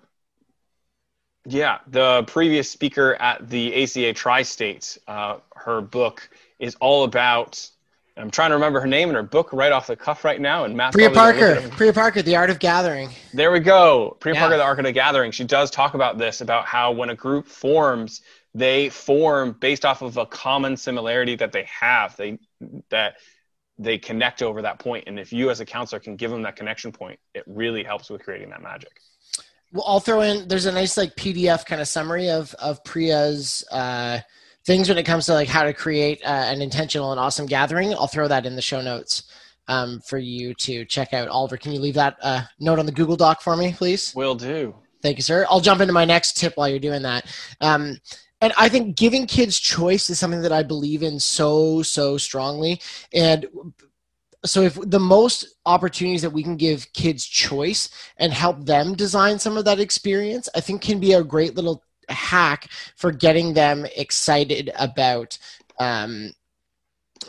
[1.46, 7.70] yeah the previous speaker at the ACA Tri-States, uh, her book is all about.
[8.20, 10.66] I'm trying to remember her name and her book right off the cuff right now.
[10.66, 10.94] And Matt.
[10.94, 11.62] Priya Parker.
[11.72, 13.10] Priya Parker, The Art of Gathering.
[13.34, 14.18] There we go.
[14.20, 14.42] Priya yeah.
[14.42, 15.32] Parker, The Art of Gathering.
[15.32, 18.22] She does talk about this about how when a group forms,
[18.54, 22.16] they form based off of a common similarity that they have.
[22.18, 22.40] They
[22.90, 23.16] that
[23.78, 25.06] they connect over that point.
[25.08, 28.10] And if you as a counselor can give them that connection point, it really helps
[28.10, 28.92] with creating that magic.
[29.72, 30.48] Well, I'll throw in.
[30.48, 34.20] There's a nice like PDF kind of summary of of Priya's uh,
[34.70, 37.92] things when it comes to like how to create uh, an intentional and awesome gathering.
[37.92, 39.24] I'll throw that in the show notes
[39.68, 41.28] um, for you to check out.
[41.28, 44.14] Oliver, can you leave that uh, note on the Google Doc for me, please?
[44.14, 44.76] Will do.
[45.02, 45.48] Thank you, sir.
[45.50, 47.26] I'll jump into my next tip while you're doing that.
[47.62, 47.98] Um,
[48.42, 52.80] and I think giving kids choice is something that I believe in so so strongly.
[53.12, 53.48] And
[54.46, 59.40] so if the most opportunities that we can give kids choice and help them design
[59.40, 63.86] some of that experience, I think can be a great little hack for getting them
[63.96, 65.38] excited about
[65.80, 66.32] um,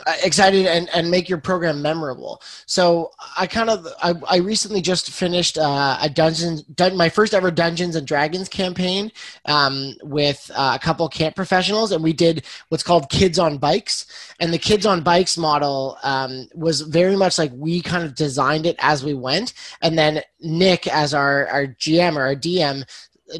[0.07, 2.41] uh, excited and, and make your program memorable.
[2.65, 7.33] So I kind of I, I recently just finished uh, a dungeon done my first
[7.33, 9.11] ever Dungeons and Dragons campaign
[9.45, 14.05] um, with uh, a couple camp professionals, and we did what's called Kids on Bikes.
[14.39, 18.65] And the Kids on Bikes model um, was very much like we kind of designed
[18.65, 22.85] it as we went, and then Nick as our our GM or our DM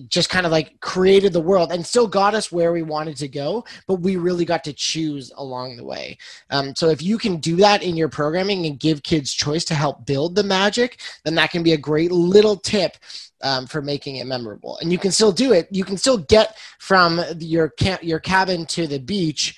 [0.08, 3.28] just kind of like created the world and still got us where we wanted to
[3.28, 6.18] go, but we really got to choose along the way.
[6.50, 9.76] Um, so if you can do that in your programming and give kids choice to
[9.76, 12.98] help build the magic, then that can be a great little tip
[13.44, 14.78] um, for making it memorable.
[14.82, 15.68] And you can still do it.
[15.72, 19.58] You can still get from your camp, your cabin to the beach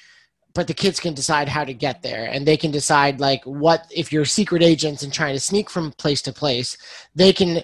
[0.55, 3.91] but the kids can decide how to get there and they can decide like what
[3.93, 6.77] if you're secret agents and trying to sneak from place to place
[7.15, 7.63] they can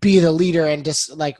[0.00, 1.38] be the leader and just like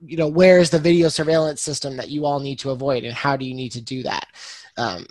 [0.00, 3.14] you know where is the video surveillance system that you all need to avoid and
[3.14, 4.26] how do you need to do that?
[4.76, 5.06] Um,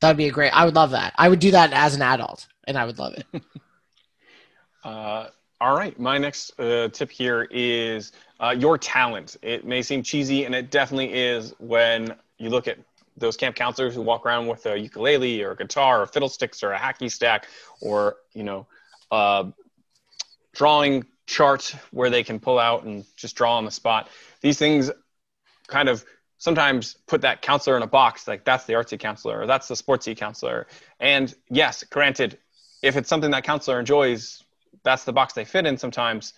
[0.00, 1.14] that'd be a great i would love that.
[1.16, 3.42] I would do that as an adult and i would love it.
[4.82, 5.28] Uh,
[5.60, 5.98] all right.
[6.00, 9.36] My next uh, tip here is uh, your talent.
[9.42, 12.78] It may seem cheesy and it definitely is when you look at
[13.16, 16.72] those camp counselors who walk around with a ukulele or a guitar or fiddlesticks or
[16.72, 17.46] a hacky sack
[17.82, 18.66] or you know
[19.10, 19.44] uh,
[20.54, 24.08] drawing chart where they can pull out and just draw on the spot.
[24.40, 24.90] These things
[25.68, 26.04] kind of
[26.38, 29.76] sometimes put that counselor in a box like that's the artsy counselor or that's the
[29.76, 30.66] sportsy counselor.
[30.98, 32.38] And yes, granted,
[32.82, 34.42] if it's something that counselor enjoys,
[34.82, 36.32] that's the box they fit in sometimes.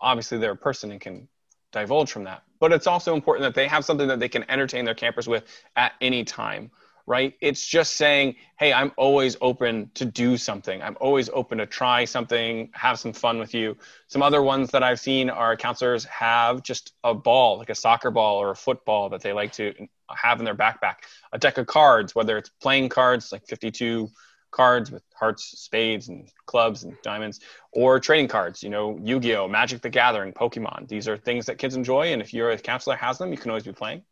[0.00, 1.28] Obviously, they're a person and can
[1.72, 2.44] divulge from that.
[2.60, 5.44] But it's also important that they have something that they can entertain their campers with
[5.76, 6.70] at any time
[7.06, 7.34] right?
[7.40, 10.80] It's just saying, hey, I'm always open to do something.
[10.82, 13.76] I'm always open to try something, have some fun with you.
[14.08, 18.10] Some other ones that I've seen are counselors have just a ball, like a soccer
[18.10, 19.74] ball or a football that they like to
[20.08, 20.96] have in their backpack,
[21.32, 24.08] a deck of cards, whether it's playing cards, like 52
[24.54, 27.40] cards with hearts, spades, and clubs and diamonds,
[27.72, 28.62] or trading cards.
[28.62, 30.88] You know, Yu-Gi-Oh, Magic the Gathering, Pokemon.
[30.88, 33.64] These are things that kids enjoy, and if your counselor has them, you can always
[33.64, 34.02] be playing.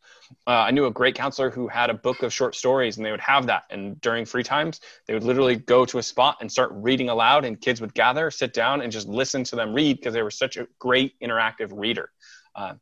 [0.45, 3.11] Uh, I knew a great counselor who had a book of short stories, and they
[3.11, 3.63] would have that.
[3.69, 7.45] And during free times, they would literally go to a spot and start reading aloud,
[7.45, 10.31] and kids would gather, sit down, and just listen to them read because they were
[10.31, 12.09] such a great interactive reader.
[12.53, 12.73] Uh,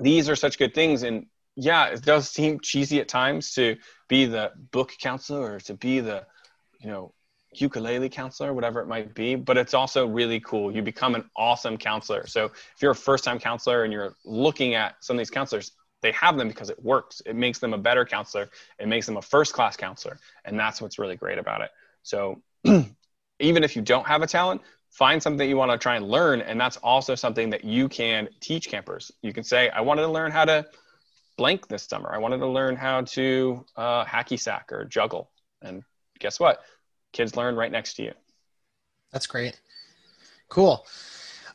[0.00, 3.76] these are such good things, and yeah, it does seem cheesy at times to
[4.08, 6.24] be the book counselor or to be the
[6.78, 7.12] you know,
[7.52, 10.70] ukulele counselor, whatever it might be, but it's also really cool.
[10.70, 12.26] You become an awesome counselor.
[12.26, 15.72] So if you're a first time counselor and you're looking at some of these counselors,
[16.02, 17.22] they have them because it works.
[17.26, 18.50] It makes them a better counselor.
[18.78, 20.18] It makes them a first class counselor.
[20.44, 21.70] And that's what's really great about it.
[22.02, 22.40] So
[23.40, 26.40] even if you don't have a talent, find something you want to try and learn.
[26.40, 29.10] And that's also something that you can teach campers.
[29.22, 30.66] You can say, I wanted to learn how to
[31.36, 32.10] blank this summer.
[32.12, 35.30] I wanted to learn how to uh, hacky sack or juggle.
[35.62, 35.82] And
[36.18, 36.60] guess what?
[37.12, 38.12] Kids learn right next to you.
[39.12, 39.58] That's great.
[40.48, 40.86] Cool.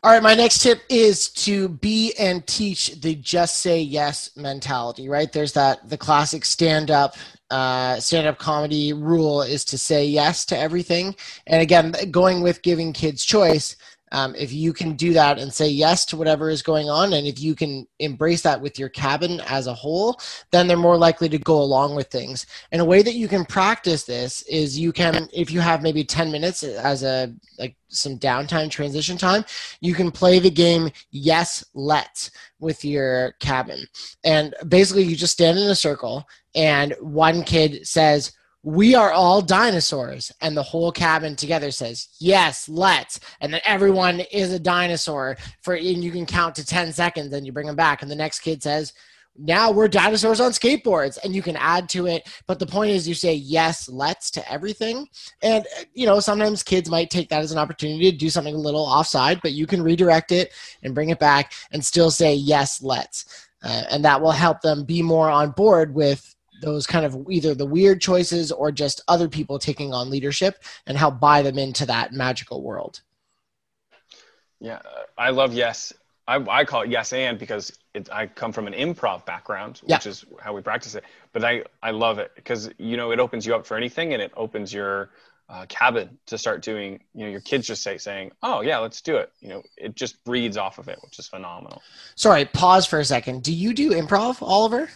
[0.04, 5.08] All right, my next tip is to be and teach the just say yes mentality,
[5.08, 5.32] right?
[5.32, 7.15] There's that the classic stand up
[7.49, 11.15] uh, stand up comedy rule is to say yes to everything.
[11.45, 13.76] And again, going with giving kids choice,
[14.13, 17.26] um, if you can do that and say yes to whatever is going on, and
[17.26, 20.19] if you can embrace that with your cabin as a whole,
[20.52, 22.45] then they're more likely to go along with things.
[22.71, 26.03] And a way that you can practice this is you can, if you have maybe
[26.03, 29.43] 10 minutes as a like some downtime transition time,
[29.82, 33.84] you can play the game Yes Let's with your cabin.
[34.24, 38.32] And basically, you just stand in a circle, and one kid says,
[38.64, 40.32] we are all dinosaurs.
[40.41, 43.20] And the whole cabin together says yes let's.
[43.41, 47.45] And then everyone is a dinosaur for and you can count to 10 seconds and
[47.45, 48.01] you bring them back.
[48.01, 48.93] And the next kid says
[49.36, 51.18] now we're dinosaurs on skateboards.
[51.24, 52.30] And you can add to it.
[52.47, 55.07] But the point is you say yes let's to everything.
[55.41, 58.59] And you know sometimes kids might take that as an opportunity to do something a
[58.59, 60.53] little offside but you can redirect it
[60.84, 63.49] and bring it back and still say yes let's.
[63.61, 67.54] Uh, and that will help them be more on board with those kind of either
[67.54, 71.86] the weird choices or just other people taking on leadership and help buy them into
[71.86, 73.01] that magical world.
[74.60, 74.80] Yeah,
[75.18, 75.91] I love yes.
[76.26, 80.06] I, I call it yes and because it, I come from an improv background, which
[80.06, 81.04] is how we practice it.
[81.34, 84.22] But I, I love it because you know it opens you up for anything and
[84.22, 85.10] it opens your
[85.49, 87.04] uh, cabin to start doing.
[87.14, 89.95] You know, your kids just say saying, "Oh yeah, let's do it." You know, it
[89.95, 91.82] just breeds off of it, which is phenomenal.
[92.16, 93.43] Sorry, pause for a second.
[93.43, 94.89] Do you do improv, Oliver?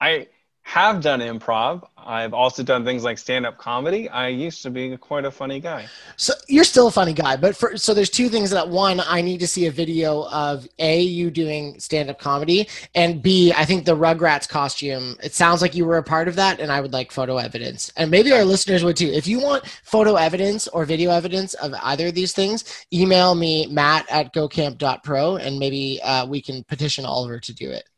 [0.00, 0.28] I
[0.66, 1.86] have done improv.
[1.96, 4.08] I've also done things like stand-up comedy.
[4.08, 5.86] I used to be quite a funny guy.
[6.16, 9.20] So you're still a funny guy, but for so there's two things that one I
[9.20, 13.84] need to see a video of a you doing stand-up comedy and b I think
[13.84, 15.16] the Rugrats costume.
[15.22, 17.92] It sounds like you were a part of that, and I would like photo evidence,
[17.96, 19.06] and maybe our listeners would too.
[19.06, 23.68] If you want photo evidence or video evidence of either of these things, email me
[23.68, 27.88] Matt at GoCamp.pro, and maybe uh, we can petition Oliver to do it.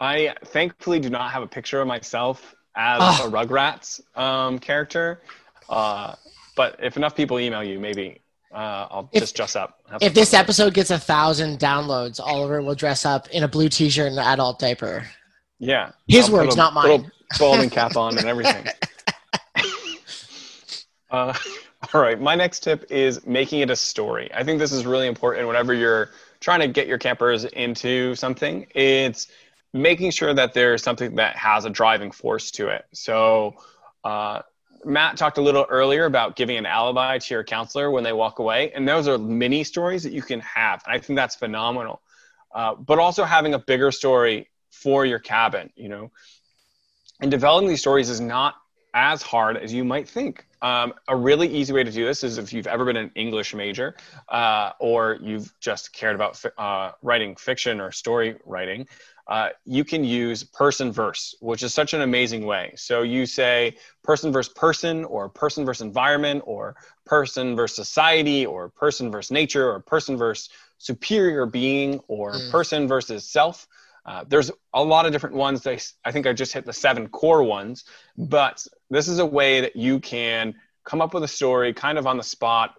[0.00, 3.28] I thankfully do not have a picture of myself as oh.
[3.28, 5.20] a Rugrats um, character.
[5.68, 6.14] Uh,
[6.56, 8.20] but if enough people email you, maybe
[8.52, 9.80] uh, I'll if, just dress up.
[10.00, 14.08] If this episode gets a thousand downloads, Oliver will dress up in a blue T-shirt
[14.08, 15.06] and an adult diaper.
[15.58, 17.10] Yeah, his I'll words, a, not mine.
[17.38, 18.66] Bowling cap on and everything.
[21.10, 21.32] uh,
[21.94, 24.30] all right, my next tip is making it a story.
[24.34, 28.66] I think this is really important whenever you're trying to get your campers into something.
[28.74, 29.28] It's
[29.72, 32.84] making sure that there's something that has a driving force to it.
[32.92, 33.54] So,
[34.04, 34.42] uh,
[34.84, 38.38] Matt talked a little earlier about giving an alibi to your counselor when they walk
[38.38, 40.82] away, and those are mini stories that you can have.
[40.86, 42.00] And I think that's phenomenal.
[42.52, 46.10] Uh, but also having a bigger story for your cabin, you know,
[47.20, 48.54] and developing these stories is not
[48.94, 50.46] as hard as you might think.
[50.62, 53.54] Um, a really easy way to do this is if you've ever been an English
[53.54, 53.94] major
[54.28, 58.86] uh, or you've just cared about fi- uh, writing fiction or story writing,
[59.30, 62.72] uh, you can use person verse, which is such an amazing way.
[62.74, 66.74] So you say person versus person, or person versus environment, or
[67.06, 72.50] person versus society, or person versus nature, or person versus superior being, or mm.
[72.50, 73.68] person versus self.
[74.04, 75.62] Uh, there's a lot of different ones.
[75.62, 77.84] That I think I just hit the seven core ones,
[78.18, 82.06] but this is a way that you can come up with a story kind of
[82.08, 82.74] on the spot,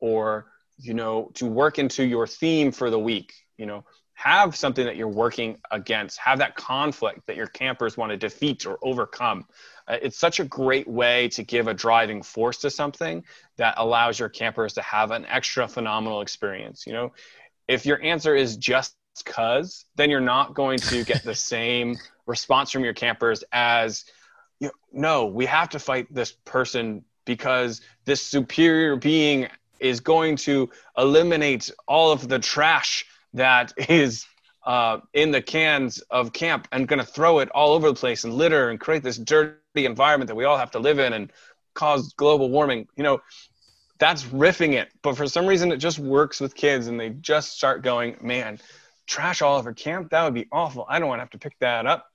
[0.00, 0.44] or
[0.76, 3.32] you know, to work into your theme for the week.
[3.56, 3.84] You know,
[4.16, 8.64] have something that you're working against have that conflict that your campers want to defeat
[8.64, 9.44] or overcome.
[9.86, 13.22] Uh, it's such a great way to give a driving force to something
[13.58, 17.12] that allows your campers to have an extra phenomenal experience you know?
[17.68, 18.96] If your answer is just
[19.26, 24.06] cuz then you're not going to get the same response from your campers as
[24.60, 29.46] you know, no we have to fight this person because this superior being
[29.78, 33.04] is going to eliminate all of the trash
[33.36, 34.26] that is
[34.66, 38.24] uh, in the cans of camp and going to throw it all over the place
[38.24, 41.32] and litter and create this dirty environment that we all have to live in and
[41.74, 42.88] cause global warming.
[42.96, 43.20] You know,
[43.98, 44.88] that's riffing it.
[45.02, 48.58] But for some reason, it just works with kids and they just start going, man,
[49.06, 50.10] trash all over camp?
[50.10, 50.84] That would be awful.
[50.88, 52.06] I don't want to have to pick that up.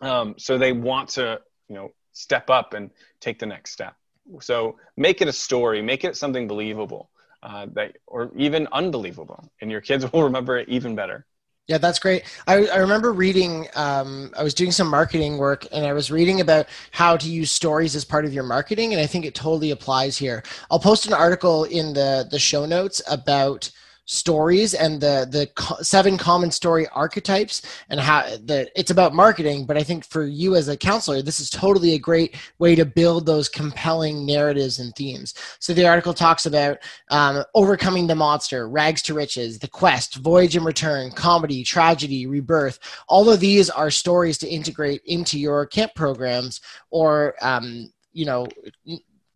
[0.00, 2.90] Um, so they want to, you know, step up and
[3.20, 3.94] take the next step.
[4.40, 7.10] So make it a story, make it something believable
[7.42, 11.26] uh, that or even unbelievable, and your kids will remember it even better.
[11.68, 12.24] Yeah, that's great.
[12.48, 16.40] I, I remember reading, um, I was doing some marketing work and I was reading
[16.40, 18.92] about how to use stories as part of your marketing.
[18.92, 20.42] And I think it totally applies here.
[20.72, 23.70] I'll post an article in the, the show notes about
[24.04, 29.76] stories and the the seven common story archetypes and how the it's about marketing but
[29.76, 33.26] i think for you as a counselor this is totally a great way to build
[33.26, 35.34] those compelling narratives and themes.
[35.58, 36.78] So the article talks about
[37.10, 42.78] um, overcoming the monster rags to riches the quest voyage and return comedy tragedy rebirth.
[43.08, 48.46] All of these are stories to integrate into your camp programs or um, you know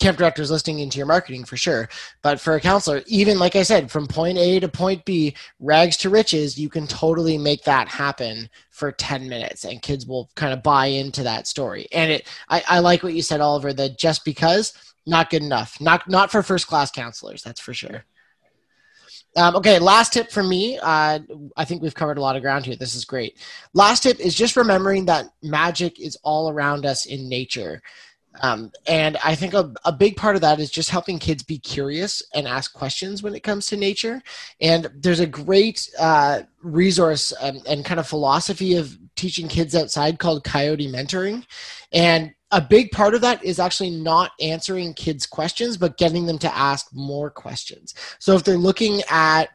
[0.06, 1.88] camp directors listening into your marketing for sure.
[2.22, 5.96] But for a counselor, even like I said, from point A to point B, rags
[5.98, 10.52] to riches, you can totally make that happen for 10 minutes and kids will kind
[10.52, 11.88] of buy into that story.
[11.90, 14.74] And it I, I like what you said, Oliver, that just because
[15.06, 15.80] not good enough.
[15.80, 18.04] Not not for first class counselors, that's for sure.
[19.36, 20.78] Um, okay, last tip for me.
[20.80, 21.18] Uh,
[21.56, 22.76] I think we've covered a lot of ground here.
[22.76, 23.38] This is great.
[23.74, 27.82] Last tip is just remembering that magic is all around us in nature.
[28.42, 31.58] Um, and I think a, a big part of that is just helping kids be
[31.58, 34.22] curious and ask questions when it comes to nature.
[34.60, 40.18] And there's a great uh, resource and, and kind of philosophy of teaching kids outside
[40.18, 41.44] called Coyote Mentoring.
[41.92, 46.38] And a big part of that is actually not answering kids' questions, but getting them
[46.38, 47.94] to ask more questions.
[48.18, 49.50] So if they're looking at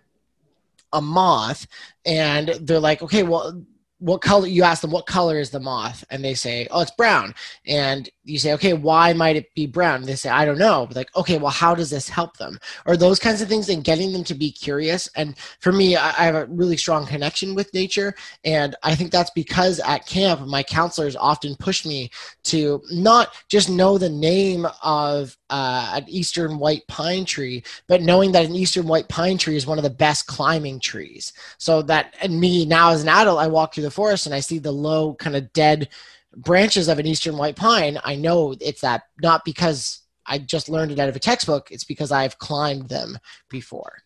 [0.93, 1.67] a moth
[2.05, 3.63] and they're like, okay, well,
[4.01, 6.03] what color you ask them what color is the moth?
[6.09, 7.33] And they say oh it's brown.
[7.67, 10.01] And you say okay why might it be brown?
[10.01, 10.87] They say i don't know.
[10.87, 12.59] But like okay well how does this help them?
[12.87, 15.07] Or those kinds of things and getting them to be curious.
[15.15, 18.15] And for me i, have a really strong connection with nature.
[18.43, 22.09] And i think that's because at camp my counselors often push me
[22.43, 28.31] to not just know the name of uh, an eastern white pine tree but knowing
[28.31, 31.33] that an eastern white pine tree is one of the best climbing trees.
[31.59, 34.39] So that and me now as an adult i walk through the forest and I
[34.39, 35.89] see the low kind of dead
[36.35, 40.91] branches of an eastern white pine, I know it's that not because I just learned
[40.91, 43.17] it out of a textbook, it's because I've climbed them
[43.49, 44.03] before.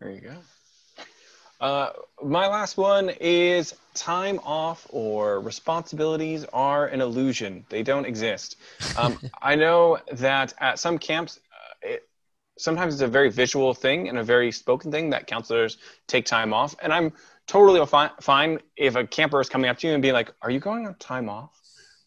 [0.00, 0.36] There you go.
[1.60, 1.90] Uh,
[2.22, 7.64] my last one is time off or responsibilities are an illusion.
[7.68, 8.56] They don't exist.
[8.96, 12.08] Um, I know that at some camps, uh, it,
[12.58, 16.52] sometimes it's a very visual thing and a very spoken thing that counselors take time
[16.52, 16.76] off.
[16.80, 17.12] And I'm
[17.48, 20.50] totally fine, fine if a camper is coming up to you and being like, "Are
[20.50, 21.50] you going on time off?"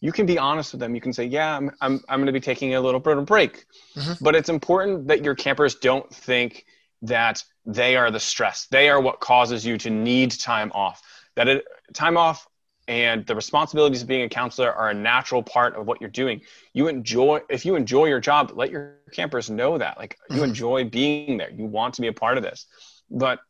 [0.00, 0.94] You can be honest with them.
[0.94, 3.26] You can say, "Yeah, I'm I'm, I'm going to be taking a little bit of
[3.26, 4.24] break," mm-hmm.
[4.24, 6.64] but it's important that your campers don't think
[7.02, 8.66] that they are the stress.
[8.70, 11.02] They are what causes you to need time off.
[11.34, 12.46] That it, time off
[12.88, 16.40] and the responsibilities of being a counselor are a natural part of what you're doing.
[16.72, 19.98] You enjoy if you enjoy your job, let your campers know that.
[19.98, 20.44] Like you mm-hmm.
[20.44, 21.50] enjoy being there.
[21.50, 22.66] You want to be a part of this.
[23.10, 23.40] But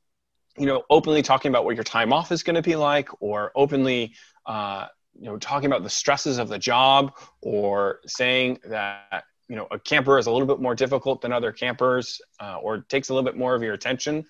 [0.57, 3.53] you know, openly talking about what your time off is going to be like, or
[3.55, 4.15] openly,
[4.47, 4.87] uh,
[5.19, 9.79] you know, talking about the stresses of the job, or saying that you know a
[9.79, 13.29] camper is a little bit more difficult than other campers, uh, or takes a little
[13.29, 14.25] bit more of your attention.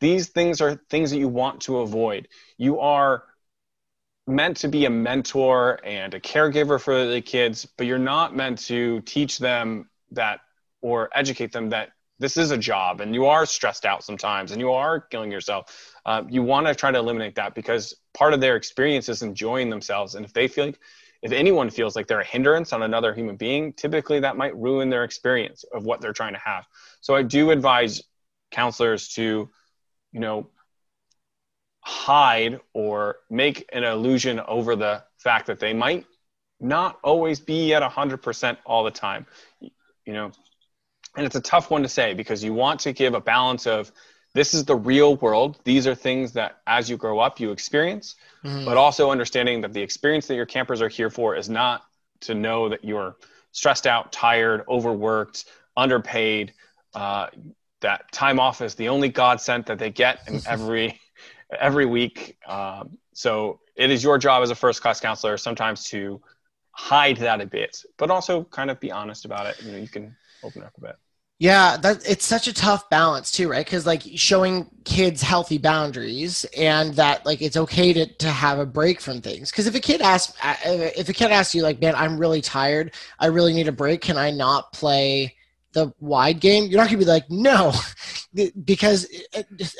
[0.00, 2.28] These things are things that you want to avoid.
[2.58, 3.24] You are
[4.26, 8.58] meant to be a mentor and a caregiver for the kids, but you're not meant
[8.66, 10.40] to teach them that
[10.80, 11.90] or educate them that
[12.22, 15.92] this is a job and you are stressed out sometimes and you are killing yourself
[16.04, 19.70] uh, you want to try to eliminate that because part of their experience is enjoying
[19.70, 20.14] themselves.
[20.14, 20.78] And if they feel like
[21.22, 24.90] if anyone feels like they're a hindrance on another human being typically that might ruin
[24.90, 26.64] their experience of what they're trying to have.
[27.00, 28.02] So i do advise
[28.50, 29.48] counselors to
[30.12, 30.50] you know
[31.80, 36.06] hide or make an illusion over the fact that they might
[36.60, 39.26] not always be at 100% all the time.
[39.60, 40.32] You know
[41.16, 43.92] and it's a tough one to say because you want to give a balance of
[44.34, 45.58] this is the real world.
[45.64, 48.64] These are things that as you grow up, you experience, mm-hmm.
[48.64, 51.82] but also understanding that the experience that your campers are here for is not
[52.20, 53.16] to know that you're
[53.52, 55.44] stressed out, tired, overworked,
[55.76, 56.54] underpaid.
[56.94, 57.26] Uh,
[57.80, 60.98] that time off is the only godsend that they get in every
[61.58, 62.38] every week.
[62.46, 66.22] Um, so it is your job as a first class counselor sometimes to
[66.70, 69.62] hide that a bit, but also kind of be honest about it.
[69.62, 70.96] You know, you can open up a bit.
[71.38, 73.66] Yeah, that it's such a tough balance too, right?
[73.66, 78.66] Because like showing kids healthy boundaries and that like it's okay to to have a
[78.66, 79.50] break from things.
[79.50, 82.42] Because if a kid asks, uh, if a kid asks you like, "Man, I'm really
[82.42, 82.94] tired.
[83.18, 84.02] I really need a break.
[84.02, 85.34] Can I not play?"
[85.72, 87.72] The wide game, you're not going to be like, no,
[88.64, 89.06] because,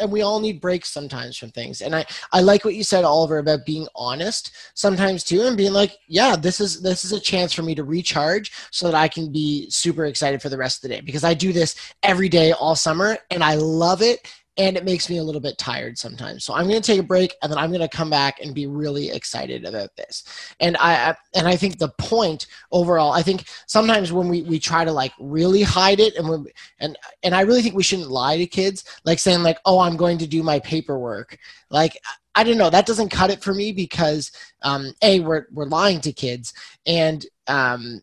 [0.00, 1.80] and we all need breaks sometimes from things.
[1.80, 5.72] And I, I like what you said, Oliver, about being honest sometimes too, and being
[5.72, 9.08] like, yeah, this is, this is a chance for me to recharge so that I
[9.08, 12.28] can be super excited for the rest of the day because I do this every
[12.28, 14.26] day all summer and I love it
[14.58, 16.44] and it makes me a little bit tired sometimes.
[16.44, 18.54] So I'm going to take a break and then I'm going to come back and
[18.54, 20.24] be really excited about this.
[20.60, 24.84] And I and I think the point overall, I think sometimes when we we try
[24.84, 26.44] to like really hide it and when
[26.80, 29.96] and and I really think we shouldn't lie to kids like saying like, "Oh, I'm
[29.96, 31.38] going to do my paperwork."
[31.70, 31.96] Like
[32.34, 34.30] I don't know, that doesn't cut it for me because
[34.62, 36.52] um A we're we're lying to kids
[36.86, 38.02] and um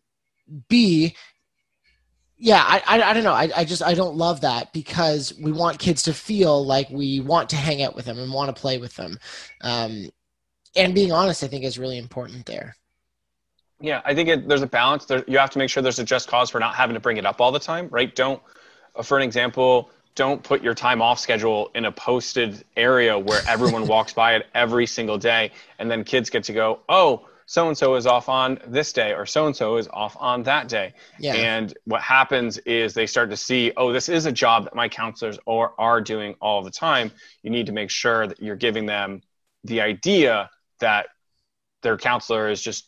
[0.68, 1.14] B
[2.40, 3.34] yeah I, I, I don't know.
[3.34, 7.20] I, I just i don't love that because we want kids to feel like we
[7.20, 9.18] want to hang out with them and want to play with them.
[9.60, 10.08] Um,
[10.74, 12.74] and being honest i think is really important there.
[13.80, 15.04] Yeah i think it, there's a balance.
[15.04, 17.18] There, you have to make sure there's a just cause for not having to bring
[17.18, 18.14] it up all the time right?
[18.16, 18.42] Don't
[18.96, 23.42] uh, for an example don't put your time off schedule in a posted area where
[23.46, 27.66] everyone walks by it every single day and then kids get to go oh so
[27.66, 30.68] and so is off on this day or so and so is off on that
[30.68, 30.94] day.
[31.18, 31.34] Yeah.
[31.34, 34.88] And what happens is they start to see, oh, this is a job that my
[34.88, 37.10] counselors are, are doing all the time.
[37.42, 39.22] You need to make sure that you're giving them
[39.64, 40.48] the idea
[40.78, 41.08] that
[41.82, 42.86] their counselor is just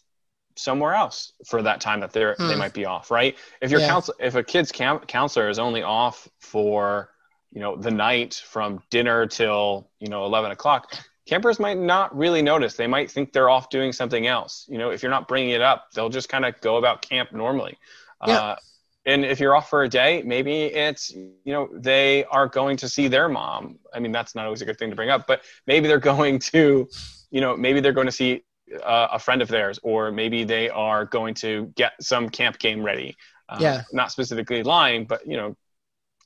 [0.54, 2.46] somewhere else for that time that they're hmm.
[2.46, 3.36] they might be off, right?
[3.60, 3.88] If your yeah.
[3.88, 7.10] counsel if a kid's camp, counselor is only off for
[7.50, 10.96] you know the night from dinner till you know 11 o'clock
[11.27, 12.75] campers might not really notice.
[12.75, 14.66] They might think they're off doing something else.
[14.68, 17.33] You know, if you're not bringing it up, they'll just kind of go about camp
[17.33, 17.79] normally.
[18.27, 18.39] Yeah.
[18.39, 18.57] Uh,
[19.05, 22.89] and if you're off for a day, maybe it's you know they are going to
[22.89, 23.79] see their mom.
[23.93, 26.39] I mean, that's not always a good thing to bring up, but maybe they're going
[26.39, 26.89] to,
[27.31, 28.45] you know, maybe they're going to see
[28.83, 32.83] uh, a friend of theirs, or maybe they are going to get some camp game
[32.83, 33.16] ready.
[33.49, 33.83] Uh, yeah.
[33.93, 35.57] Not specifically lying, but you know,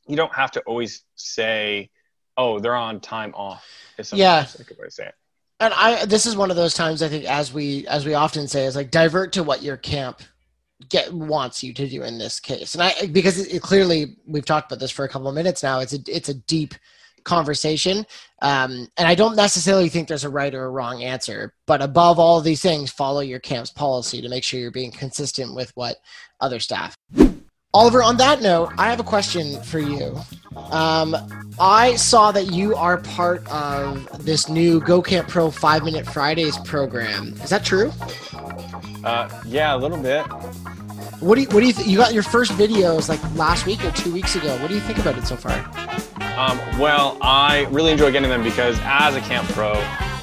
[0.06, 1.90] you don't have to always say,
[2.36, 3.66] "Oh, they're on time off."
[4.12, 4.46] yeah.
[4.58, 5.14] a good way to say it.
[5.58, 8.46] And I, this is one of those times I think, as we as we often
[8.46, 10.20] say, is like divert to what your camp
[10.88, 14.44] get wants you to do in this case and i because it, it, clearly we've
[14.44, 16.74] talked about this for a couple of minutes now it's a it's a deep
[17.24, 18.06] conversation
[18.42, 22.18] um, and i don't necessarily think there's a right or a wrong answer but above
[22.18, 25.96] all these things follow your camp's policy to make sure you're being consistent with what
[26.40, 26.94] other staff
[27.76, 30.18] oliver on that note i have a question for you
[30.70, 31.14] um,
[31.60, 36.56] i saw that you are part of this new go camp pro five minute fridays
[36.58, 37.92] program is that true
[39.06, 40.22] uh, yeah, a little bit.
[41.20, 43.84] What do you, what do you th- you got your first videos like last week
[43.84, 44.58] or two weeks ago?
[44.58, 45.52] What do you think about it so far?
[46.36, 49.72] Um, well, I really enjoy getting them because as a camp pro,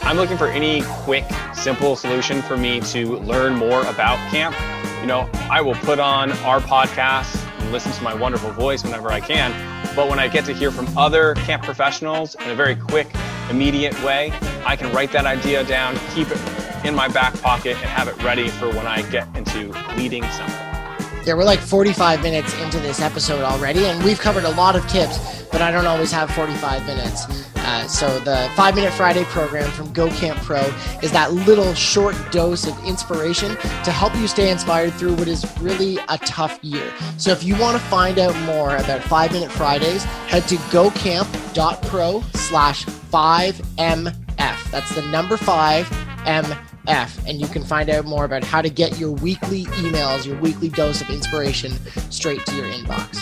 [0.02, 1.24] I'm looking for any quick,
[1.54, 4.54] simple solution for me to learn more about camp.
[5.00, 9.12] You know, I will put on our podcast and listen to my wonderful voice whenever
[9.12, 9.52] I can.
[9.96, 13.08] But when I get to hear from other camp professionals in a very quick,
[13.50, 14.34] immediate way,
[14.66, 16.40] I can write that idea down, keep it
[16.86, 20.56] in my back pocket and have it ready for when I get into leading something.
[21.26, 24.86] Yeah, we're like 45 minutes into this episode already, and we've covered a lot of
[24.88, 27.53] tips, but I don't always have 45 minutes.
[27.64, 30.62] Uh, so the Five Minute Friday program from Go Camp Pro
[31.02, 35.46] is that little short dose of inspiration to help you stay inspired through what is
[35.60, 36.92] really a tough year.
[37.18, 42.22] So if you want to find out more about Five Minute Fridays, head to gocamp.pro
[42.34, 44.72] slash 5MF.
[44.72, 49.00] That's the number 5MF F, and you can find out more about how to get
[49.00, 51.72] your weekly emails, your weekly dose of inspiration
[52.10, 53.18] straight to your inbox.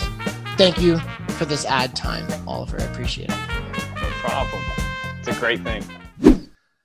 [0.56, 0.98] Thank you
[1.36, 2.80] for this ad time, Oliver.
[2.80, 3.91] I appreciate it.
[4.22, 4.62] Problem.
[5.18, 5.84] It's a great thing.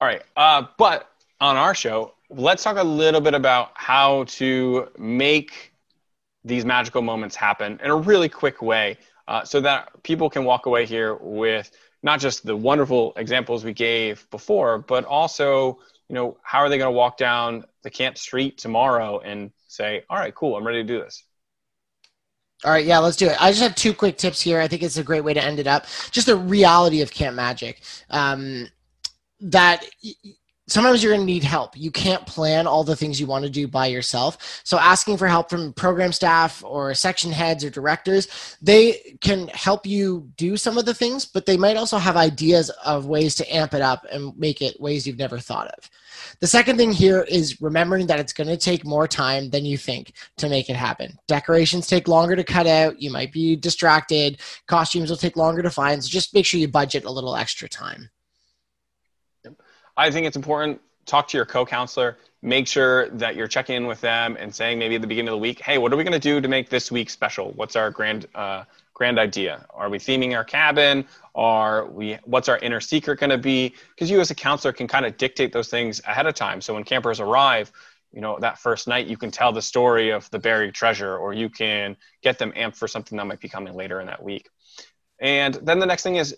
[0.01, 4.89] All right, uh, but on our show, let's talk a little bit about how to
[4.97, 5.71] make
[6.43, 10.65] these magical moments happen in a really quick way uh, so that people can walk
[10.65, 11.71] away here with
[12.01, 15.79] not just the wonderful examples we gave before, but also
[16.09, 20.03] you know, how are they going to walk down the camp street tomorrow and say,
[20.09, 21.23] all right, cool, I'm ready to do this?
[22.65, 23.41] All right, yeah, let's do it.
[23.41, 24.59] I just have two quick tips here.
[24.59, 25.85] I think it's a great way to end it up.
[26.09, 27.81] Just the reality of Camp Magic.
[28.09, 28.67] Um,
[29.39, 29.85] that
[30.67, 31.75] sometimes you're going to need help.
[31.77, 34.61] You can't plan all the things you want to do by yourself.
[34.63, 39.85] So asking for help from program staff or section heads or directors, they can help
[39.85, 43.55] you do some of the things, but they might also have ideas of ways to
[43.55, 45.89] amp it up and make it ways you've never thought of.
[46.39, 49.77] The second thing here is remembering that it's going to take more time than you
[49.77, 51.17] think to make it happen.
[51.27, 53.01] Decorations take longer to cut out.
[53.01, 54.39] You might be distracted.
[54.67, 56.03] Costumes will take longer to find.
[56.03, 58.09] So just make sure you budget a little extra time.
[59.97, 60.79] I think it's important.
[61.05, 62.17] Talk to your co-counselor.
[62.43, 65.33] Make sure that you're checking in with them and saying maybe at the beginning of
[65.33, 67.51] the week, "Hey, what are we going to do to make this week special?
[67.53, 69.65] What's our grand uh, grand idea?
[69.71, 71.05] Are we theming our cabin?
[71.33, 72.19] Are we?
[72.25, 73.73] What's our inner secret going to be?
[73.89, 76.61] Because you as a counselor can kind of dictate those things ahead of time.
[76.61, 77.71] So when campers arrive,
[78.11, 81.33] you know that first night you can tell the story of the buried treasure, or
[81.33, 84.49] you can get them amped for something that might be coming later in that week.
[85.19, 86.37] And then the next thing is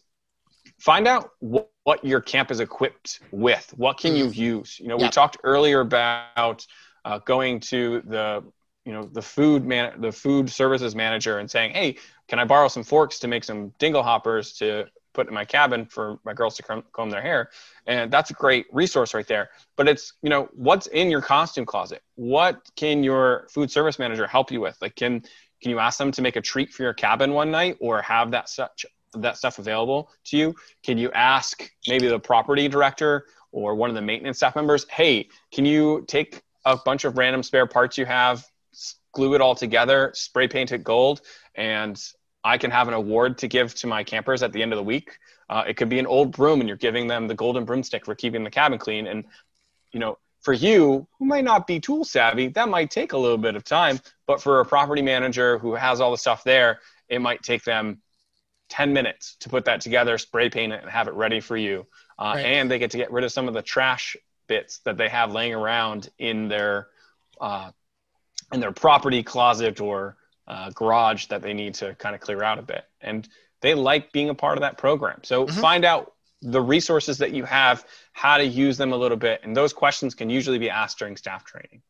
[0.80, 3.74] find out what, what your camp is equipped with.
[3.78, 4.36] What can you mm.
[4.36, 4.80] use?
[4.80, 5.08] You know, yep.
[5.08, 6.66] we talked earlier about
[7.06, 8.44] uh, going to the
[8.86, 12.68] you know the food man the food services manager and saying hey can i borrow
[12.68, 16.64] some forks to make some dinglehoppers to put in my cabin for my girls to
[16.92, 17.50] comb their hair
[17.88, 21.66] and that's a great resource right there but it's you know what's in your costume
[21.66, 25.22] closet what can your food service manager help you with like can
[25.62, 28.32] can you ask them to make a treat for your cabin one night or have
[28.32, 33.74] that such that stuff available to you can you ask maybe the property director or
[33.74, 37.66] one of the maintenance staff members hey can you take a bunch of random spare
[37.66, 38.46] parts you have
[39.12, 41.22] glue it all together, spray paint it gold,
[41.56, 42.02] and
[42.44, 44.84] I can have an award to give to my campers at the end of the
[44.84, 45.18] week.
[45.50, 48.16] Uh, it could be an old broom, and you're giving them the golden broomstick for
[48.16, 49.08] keeping the cabin clean.
[49.08, 49.26] And
[49.92, 53.38] you know, for you who might not be tool savvy, that might take a little
[53.38, 54.00] bit of time.
[54.26, 56.80] But for a property manager who has all the stuff there,
[57.10, 58.02] it might take them
[58.70, 61.86] 10 minutes to put that together, spray paint it, and have it ready for you.
[62.18, 62.46] Uh, right.
[62.46, 64.16] And they get to get rid of some of the trash
[64.48, 66.88] bits that they have laying around in their
[67.40, 67.72] uh,
[68.52, 70.18] in their property closet or
[70.48, 72.84] uh, garage that they need to kind of clear out a bit.
[73.02, 73.28] And
[73.62, 75.20] they like being a part of that program.
[75.24, 75.60] So mm-hmm.
[75.60, 79.42] find out the resources that you have, how to use them a little bit.
[79.44, 81.82] And those questions can usually be asked during staff training.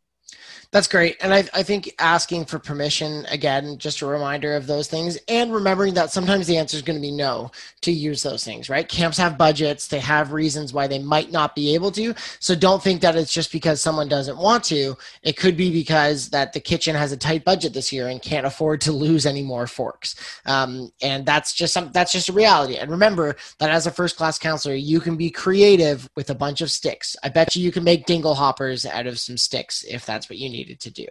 [0.72, 1.18] That's great.
[1.20, 5.52] And I, I think asking for permission, again, just a reminder of those things and
[5.52, 7.50] remembering that sometimes the answer is going to be no
[7.82, 8.88] to use those things, right?
[8.88, 12.14] Camps have budgets, they have reasons why they might not be able to.
[12.40, 14.96] So don't think that it's just because someone doesn't want to.
[15.24, 18.46] It could be because that the kitchen has a tight budget this year and can't
[18.46, 20.14] afford to lose any more forks.
[20.46, 22.76] Um, and that's just some, that's just a reality.
[22.76, 26.62] And remember that as a first class counselor, you can be creative with a bunch
[26.62, 27.16] of sticks.
[27.24, 30.48] I bet you you can make dinglehoppers out of some sticks if that's what you
[30.48, 31.08] need needed to do.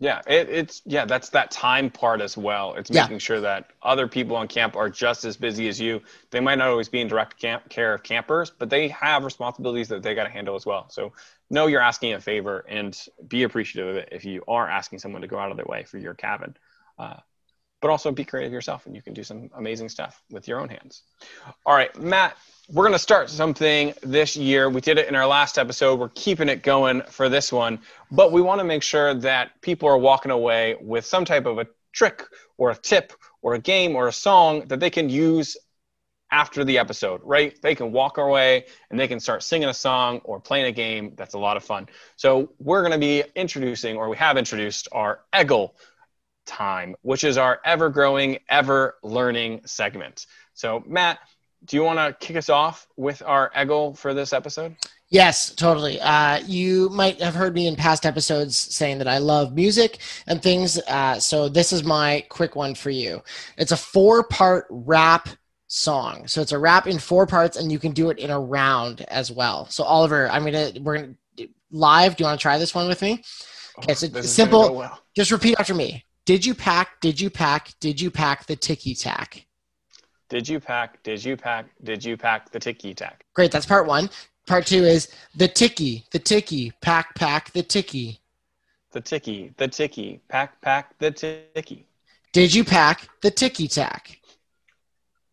[0.00, 2.74] Yeah, it, it's yeah, that's that time part as well.
[2.74, 3.18] It's making yeah.
[3.18, 6.02] sure that other people on camp are just as busy as you.
[6.30, 9.88] They might not always be in direct camp care of campers, but they have responsibilities
[9.88, 10.90] that they got to handle as well.
[10.90, 11.12] So
[11.48, 15.22] know you're asking a favor and be appreciative of it if you are asking someone
[15.22, 16.56] to go out of their way for your cabin.
[16.98, 17.16] Uh,
[17.80, 20.70] but also be creative yourself and you can do some amazing stuff with your own
[20.70, 21.02] hands.
[21.66, 22.36] All right, Matt,
[22.68, 24.70] we're going to start something this year.
[24.70, 25.98] We did it in our last episode.
[25.98, 27.78] We're keeping it going for this one,
[28.10, 31.58] but we want to make sure that people are walking away with some type of
[31.58, 32.22] a trick
[32.56, 33.12] or a tip
[33.42, 35.58] or a game or a song that they can use
[36.30, 37.60] after the episode, right?
[37.60, 41.12] They can walk away and they can start singing a song or playing a game
[41.16, 41.86] that's a lot of fun.
[42.16, 45.72] So, we're going to be introducing, or we have introduced, our Eggle
[46.46, 50.26] time, which is our ever growing, ever learning segment.
[50.54, 51.18] So, Matt,
[51.64, 54.76] do you want to kick us off with our Eggle for this episode?
[55.08, 56.00] Yes, totally.
[56.00, 60.42] Uh, you might have heard me in past episodes saying that I love music and
[60.42, 60.78] things.
[60.88, 63.22] Uh, so this is my quick one for you.
[63.56, 65.28] It's a four-part rap
[65.68, 66.26] song.
[66.26, 69.02] So it's a rap in four parts, and you can do it in a round
[69.02, 69.66] as well.
[69.66, 71.14] So Oliver, I'm gonna we're gonna
[71.70, 72.16] live.
[72.16, 73.22] Do you want to try this one with me?
[73.78, 74.74] Okay, so oh, simple.
[74.74, 75.00] Well.
[75.14, 76.04] Just repeat after me.
[76.26, 77.00] Did you pack?
[77.00, 77.72] Did you pack?
[77.80, 79.46] Did you pack the ticky tack?
[80.28, 81.02] Did you pack?
[81.02, 81.66] Did you pack?
[81.82, 83.24] Did you pack the ticky tack?
[83.34, 83.52] Great.
[83.52, 84.10] That's part one.
[84.46, 88.20] Part two is the ticky, the ticky, pack, pack, the ticky.
[88.92, 91.86] The ticky, the ticky, pack, pack, the ticky.
[92.32, 94.18] Did you pack the ticky tack?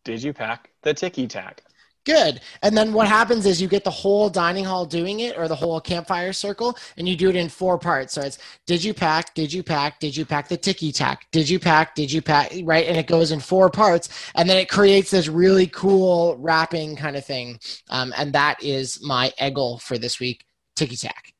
[0.04, 1.62] Did you pack the ticky tack?
[2.04, 2.40] Good.
[2.62, 5.54] And then what happens is you get the whole dining hall doing it or the
[5.54, 8.14] whole campfire circle and you do it in four parts.
[8.14, 11.48] So it's did you pack, did you pack, did you pack the ticky tack, did
[11.48, 12.86] you pack, did you pack, right?
[12.86, 17.14] And it goes in four parts and then it creates this really cool wrapping kind
[17.14, 17.60] of thing.
[17.88, 20.44] Um, and that is my eggle for this week
[20.74, 21.32] ticky tack.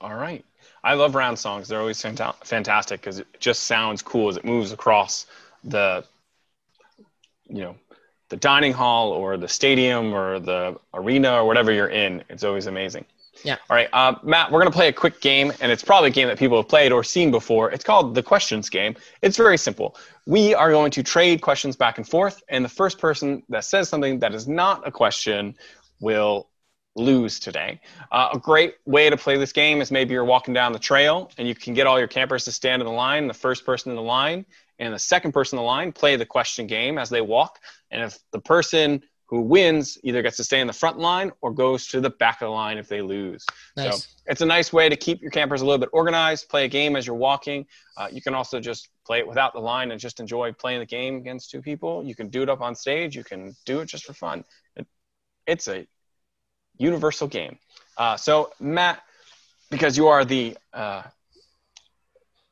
[0.00, 0.44] All right.
[0.82, 1.68] I love round songs.
[1.68, 5.26] They're always fantastic because it just sounds cool as it moves across
[5.62, 6.04] the,
[7.48, 7.76] you know,
[8.28, 12.22] the dining hall or the stadium or the arena or whatever you're in.
[12.28, 13.04] It's always amazing.
[13.44, 13.56] Yeah.
[13.70, 16.12] All right, uh, Matt, we're going to play a quick game, and it's probably a
[16.12, 17.70] game that people have played or seen before.
[17.70, 18.96] It's called the questions game.
[19.22, 19.96] It's very simple.
[20.26, 23.88] We are going to trade questions back and forth, and the first person that says
[23.88, 25.54] something that is not a question
[26.00, 26.48] will
[26.96, 27.80] lose today.
[28.10, 31.30] Uh, a great way to play this game is maybe you're walking down the trail
[31.38, 33.28] and you can get all your campers to stand in the line.
[33.28, 34.44] The first person in the line
[34.78, 37.58] and the second person in the line play the question game as they walk.
[37.90, 41.52] And if the person who wins either gets to stay in the front line or
[41.52, 43.44] goes to the back of the line if they lose.
[43.76, 44.02] Nice.
[44.02, 46.68] So it's a nice way to keep your campers a little bit organized, play a
[46.68, 47.66] game as you're walking.
[47.96, 50.86] Uh, you can also just play it without the line and just enjoy playing the
[50.86, 52.02] game against two people.
[52.02, 53.14] You can do it up on stage.
[53.14, 54.44] You can do it just for fun.
[54.76, 54.86] It,
[55.46, 55.86] it's a
[56.78, 57.58] universal game.
[57.98, 59.02] Uh, so, Matt,
[59.70, 61.02] because you are the uh,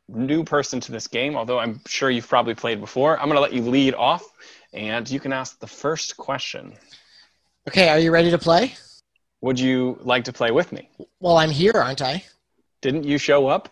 [0.08, 3.18] new person to this game, although I'm sure you've probably played before.
[3.18, 4.24] I'm going to let you lead off,
[4.72, 6.74] and you can ask the first question.
[7.68, 8.74] Okay, are you ready to play?
[9.40, 10.88] Would you like to play with me?
[11.20, 12.24] Well, I'm here, aren't I?
[12.80, 13.68] Didn't you show up?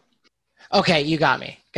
[0.73, 1.59] Okay, you got me.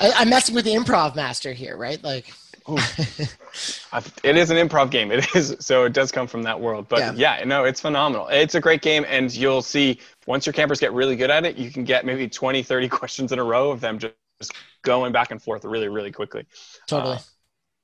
[0.00, 2.02] I'm messing with the improv master here, right?
[2.02, 2.32] Like.
[4.22, 5.10] it is an improv game.
[5.10, 6.86] It is so it does come from that world.
[6.88, 7.38] But yeah.
[7.38, 8.28] yeah, no, it's phenomenal.
[8.28, 11.56] It's a great game, and you'll see once your campers get really good at it,
[11.56, 14.52] you can get maybe 20, 30 questions in a row of them just
[14.82, 16.46] going back and forth really, really quickly.
[16.86, 17.16] Totally.
[17.16, 17.20] Uh,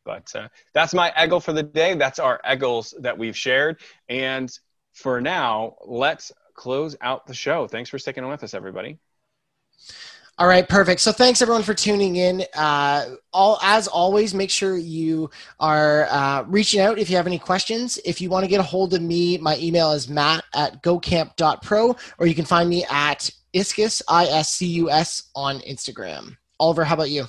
[0.05, 1.95] but uh, that's my eggle for the day.
[1.95, 3.81] That's our eggles that we've shared.
[4.09, 4.51] And
[4.93, 7.67] for now, let's close out the show.
[7.67, 8.99] Thanks for sticking with us, everybody.
[10.37, 11.01] All right, perfect.
[11.01, 12.43] So thanks everyone for tuning in.
[12.57, 15.31] Uh, all as always, make sure you
[15.61, 18.01] are uh, reaching out if you have any questions.
[18.05, 21.95] If you want to get a hold of me, my email is matt at gocamp.pro,
[22.19, 26.37] or you can find me at iscus i s c u s on Instagram.
[26.59, 27.23] Oliver, how about you?